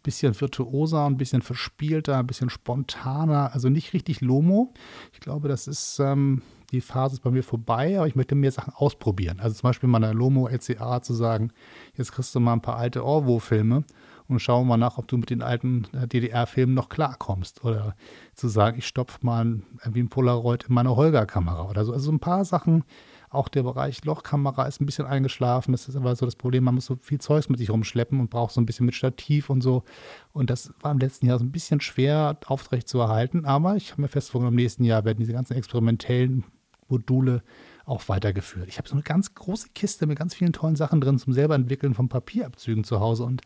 bisschen 0.03 0.39
virtuoser, 0.39 1.05
ein 1.05 1.17
bisschen 1.17 1.41
verspielter, 1.41 2.17
ein 2.17 2.27
bisschen 2.27 2.49
spontaner. 2.49 3.53
Also 3.53 3.69
nicht 3.69 3.93
richtig 3.93 4.21
Lomo. 4.21 4.73
Ich 5.13 5.19
glaube, 5.19 5.47
das 5.47 5.67
ist. 5.67 5.99
Ähm, 5.99 6.41
die 6.71 6.81
Phase 6.81 7.15
ist 7.15 7.21
bei 7.21 7.31
mir 7.31 7.43
vorbei, 7.43 7.97
aber 7.97 8.07
ich 8.07 8.15
möchte 8.15 8.35
mehr 8.35 8.51
Sachen 8.51 8.73
ausprobieren. 8.75 9.39
Also 9.39 9.55
zum 9.55 9.69
Beispiel 9.69 9.89
meiner 9.89 10.13
Lomo 10.13 10.47
LCA 10.47 11.01
zu 11.01 11.13
sagen, 11.13 11.51
jetzt 11.95 12.11
kriegst 12.11 12.35
du 12.35 12.39
mal 12.39 12.53
ein 12.53 12.61
paar 12.61 12.77
alte 12.77 13.03
Orwo-Filme 13.03 13.83
und 14.29 14.39
schau 14.39 14.63
mal 14.63 14.77
nach, 14.77 14.97
ob 14.97 15.07
du 15.07 15.17
mit 15.17 15.29
den 15.31 15.41
alten 15.41 15.87
äh, 15.93 16.07
DDR-Filmen 16.07 16.73
noch 16.73 16.89
klarkommst. 16.89 17.65
Oder 17.65 17.95
zu 18.35 18.47
sagen, 18.47 18.77
ich 18.77 18.87
stopfe 18.87 19.19
mal 19.21 19.61
wie 19.85 19.99
ein 19.99 20.09
Polaroid 20.09 20.65
in 20.69 20.75
meine 20.75 20.95
Holger-Kamera 20.95 21.67
oder 21.69 21.83
so. 21.83 21.93
Also 21.93 22.11
ein 22.11 22.19
paar 22.19 22.45
Sachen. 22.45 22.83
Auch 23.31 23.47
der 23.47 23.63
Bereich 23.63 24.03
Lochkamera 24.05 24.65
ist 24.65 24.81
ein 24.81 24.85
bisschen 24.85 25.05
eingeschlafen. 25.05 25.71
Das 25.71 25.87
ist 25.87 25.95
aber 25.95 26.15
so 26.15 26.25
das 26.25 26.35
Problem, 26.35 26.63
man 26.63 26.75
muss 26.75 26.85
so 26.85 26.95
viel 26.95 27.19
Zeugs 27.19 27.49
mit 27.49 27.59
sich 27.59 27.69
rumschleppen 27.69 28.19
und 28.19 28.29
braucht 28.29 28.53
so 28.53 28.61
ein 28.61 28.65
bisschen 28.65 28.85
mit 28.85 28.95
Stativ 28.95 29.49
und 29.49 29.61
so. 29.61 29.83
Und 30.31 30.49
das 30.49 30.73
war 30.81 30.91
im 30.91 30.99
letzten 30.99 31.27
Jahr 31.27 31.37
so 31.37 31.45
ein 31.45 31.51
bisschen 31.51 31.81
schwer 31.81 32.37
aufrecht 32.45 32.87
zu 32.87 32.99
erhalten. 32.99 33.45
Aber 33.45 33.75
ich 33.75 33.91
habe 33.91 34.01
mir 34.01 34.07
fest 34.07 34.31
vorgenommen, 34.31 34.57
im 34.57 34.63
nächsten 34.63 34.83
Jahr 34.83 35.05
werden 35.05 35.19
diese 35.19 35.33
ganzen 35.33 35.53
experimentellen 35.53 36.43
Module 36.87 37.43
auch 37.89 38.07
weitergeführt. 38.07 38.67
Ich 38.69 38.77
habe 38.77 38.87
so 38.87 38.93
eine 38.93 39.01
ganz 39.01 39.33
große 39.33 39.69
Kiste 39.73 40.05
mit 40.05 40.17
ganz 40.17 40.35
vielen 40.35 40.53
tollen 40.53 40.75
Sachen 40.75 41.01
drin 41.01 41.17
zum 41.17 41.33
selber 41.33 41.55
entwickeln 41.55 41.93
von 41.93 42.07
Papierabzügen 42.07 42.83
zu 42.83 42.99
Hause 42.99 43.23
und 43.23 43.41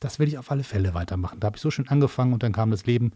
das 0.00 0.18
werde 0.18 0.30
ich 0.30 0.38
auf 0.38 0.50
alle 0.50 0.62
Fälle 0.62 0.94
weitermachen. 0.94 1.40
Da 1.40 1.46
habe 1.46 1.56
ich 1.56 1.62
so 1.62 1.70
schön 1.70 1.88
angefangen 1.88 2.32
und 2.32 2.42
dann 2.42 2.52
kam 2.52 2.70
das 2.70 2.86
Leben 2.86 3.12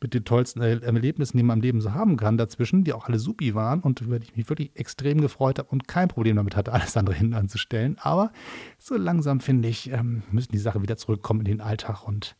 mit 0.00 0.14
den 0.14 0.24
tollsten 0.24 0.60
Erlebnissen, 0.60 1.36
die 1.36 1.42
man 1.42 1.58
im 1.58 1.62
Leben 1.62 1.80
so 1.80 1.92
haben 1.92 2.16
kann, 2.16 2.38
dazwischen, 2.38 2.84
die 2.84 2.92
auch 2.92 3.06
alle 3.06 3.18
supi 3.18 3.54
waren 3.54 3.80
und 3.80 4.00
über 4.00 4.18
die 4.18 4.26
ich 4.26 4.36
mich 4.36 4.48
wirklich 4.48 4.70
extrem 4.76 5.20
gefreut 5.20 5.58
habe 5.58 5.68
und 5.70 5.88
kein 5.88 6.08
Problem 6.08 6.36
damit 6.36 6.56
hatte, 6.56 6.72
alles 6.72 6.96
andere 6.96 7.16
hinten 7.16 7.34
anzustellen. 7.34 7.96
Aber 8.00 8.32
so 8.78 8.96
langsam, 8.96 9.40
finde 9.40 9.68
ich, 9.68 9.90
ähm, 9.90 10.22
müssen 10.30 10.52
die 10.52 10.58
Sachen 10.58 10.82
wieder 10.82 10.96
zurückkommen 10.96 11.40
in 11.40 11.46
den 11.46 11.60
Alltag 11.60 12.06
und 12.06 12.36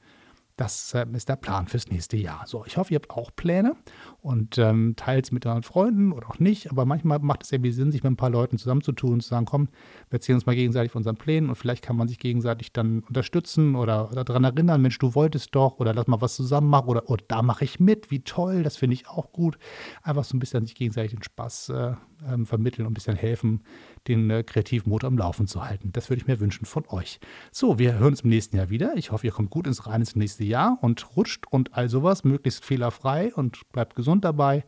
das 0.60 0.92
äh, 0.92 1.06
ist 1.14 1.28
der 1.28 1.36
Plan 1.36 1.66
fürs 1.68 1.88
nächste 1.88 2.18
Jahr. 2.18 2.42
So, 2.46 2.64
ich 2.66 2.76
hoffe, 2.76 2.92
ihr 2.92 2.96
habt 2.96 3.10
auch 3.10 3.30
Pläne 3.34 3.76
und 4.20 4.58
ähm, 4.58 4.94
teilt 4.94 5.24
es 5.24 5.32
mit 5.32 5.46
euren 5.46 5.62
Freunden 5.62 6.12
oder 6.12 6.28
auch 6.28 6.38
nicht. 6.38 6.70
Aber 6.70 6.84
manchmal 6.84 7.18
macht 7.20 7.44
es 7.44 7.52
irgendwie 7.52 7.72
Sinn, 7.72 7.90
sich 7.90 8.02
mit 8.02 8.12
ein 8.12 8.16
paar 8.16 8.28
Leuten 8.28 8.58
zusammenzutun 8.58 9.14
und 9.14 9.22
zu 9.22 9.30
sagen, 9.30 9.46
komm, 9.46 9.68
wir 10.10 10.18
erzählen 10.18 10.36
uns 10.36 10.44
mal 10.44 10.54
gegenseitig 10.54 10.92
von 10.92 11.00
unseren 11.00 11.16
Plänen 11.16 11.48
und 11.48 11.56
vielleicht 11.56 11.82
kann 11.82 11.96
man 11.96 12.08
sich 12.08 12.18
gegenseitig 12.18 12.74
dann 12.74 13.00
unterstützen 13.00 13.74
oder, 13.74 14.10
oder 14.12 14.22
daran 14.22 14.44
erinnern, 14.44 14.82
Mensch, 14.82 14.98
du 14.98 15.14
wolltest 15.14 15.54
doch 15.54 15.80
oder 15.80 15.94
lass 15.94 16.06
mal 16.06 16.20
was 16.20 16.36
zusammen 16.36 16.68
machen 16.68 16.88
oder 16.88 17.08
oh, 17.08 17.16
da 17.26 17.40
mache 17.40 17.64
ich 17.64 17.80
mit, 17.80 18.10
wie 18.10 18.20
toll, 18.20 18.62
das 18.62 18.76
finde 18.76 18.94
ich 18.94 19.08
auch 19.08 19.32
gut. 19.32 19.58
Einfach 20.02 20.24
so 20.24 20.36
ein 20.36 20.40
bisschen 20.40 20.66
sich 20.66 20.74
gegenseitig 20.74 21.12
den 21.12 21.22
Spaß 21.22 21.70
äh, 21.70 21.94
äh, 22.26 22.44
vermitteln 22.44 22.86
und 22.86 22.92
ein 22.92 22.94
bisschen 22.94 23.16
helfen, 23.16 23.62
den 24.08 24.30
äh, 24.30 24.42
Kreativmotor 24.42 25.08
am 25.08 25.18
Laufen 25.18 25.46
zu 25.46 25.64
halten. 25.64 25.90
Das 25.92 26.10
würde 26.10 26.20
ich 26.20 26.26
mir 26.26 26.40
wünschen 26.40 26.64
von 26.64 26.84
euch. 26.88 27.20
So, 27.50 27.78
wir 27.78 27.94
hören 27.94 28.12
uns 28.12 28.22
im 28.22 28.30
nächsten 28.30 28.56
Jahr 28.56 28.70
wieder. 28.70 28.96
Ich 28.96 29.12
hoffe, 29.12 29.26
ihr 29.26 29.32
kommt 29.32 29.50
gut 29.50 29.66
ins 29.66 29.86
Rein 29.86 30.00
ins 30.00 30.16
nächste 30.16 30.44
Jahr 30.44 30.78
und 30.80 31.16
rutscht 31.16 31.46
und 31.50 31.74
all 31.74 31.88
sowas, 31.88 32.24
möglichst 32.24 32.64
fehlerfrei 32.64 33.32
und 33.34 33.60
bleibt 33.72 33.96
gesund 33.96 34.24
dabei. 34.24 34.64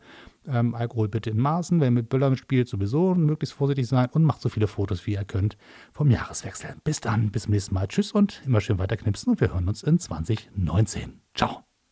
Ähm, 0.47 0.75
Alkohol 0.75 1.07
bitte 1.07 1.29
in 1.29 1.39
Maßen. 1.39 1.79
Wenn 1.79 1.87
ihr 1.87 1.91
mit 2.01 2.09
Böllern 2.09 2.35
spielt, 2.35 2.67
sowieso 2.67 3.15
möglichst 3.15 3.55
vorsichtig 3.55 3.87
sein 3.87 4.09
und 4.11 4.23
macht 4.23 4.41
so 4.41 4.49
viele 4.49 4.67
Fotos, 4.67 5.05
wie 5.05 5.13
ihr 5.13 5.23
könnt 5.23 5.57
vom 5.93 6.11
Jahreswechsel. 6.11 6.75
Bis 6.83 6.99
dann, 6.99 7.31
bis 7.31 7.43
zum 7.43 7.53
nächsten 7.53 7.73
Mal. 7.73 7.87
Tschüss 7.87 8.11
und 8.11 8.41
immer 8.45 8.61
schön 8.61 8.79
weiter 8.79 8.97
knipsen 8.97 9.31
und 9.31 9.41
wir 9.41 9.53
hören 9.53 9.67
uns 9.67 9.83
in 9.83 9.99
2019. 9.99 11.21
Ciao. 11.33 11.72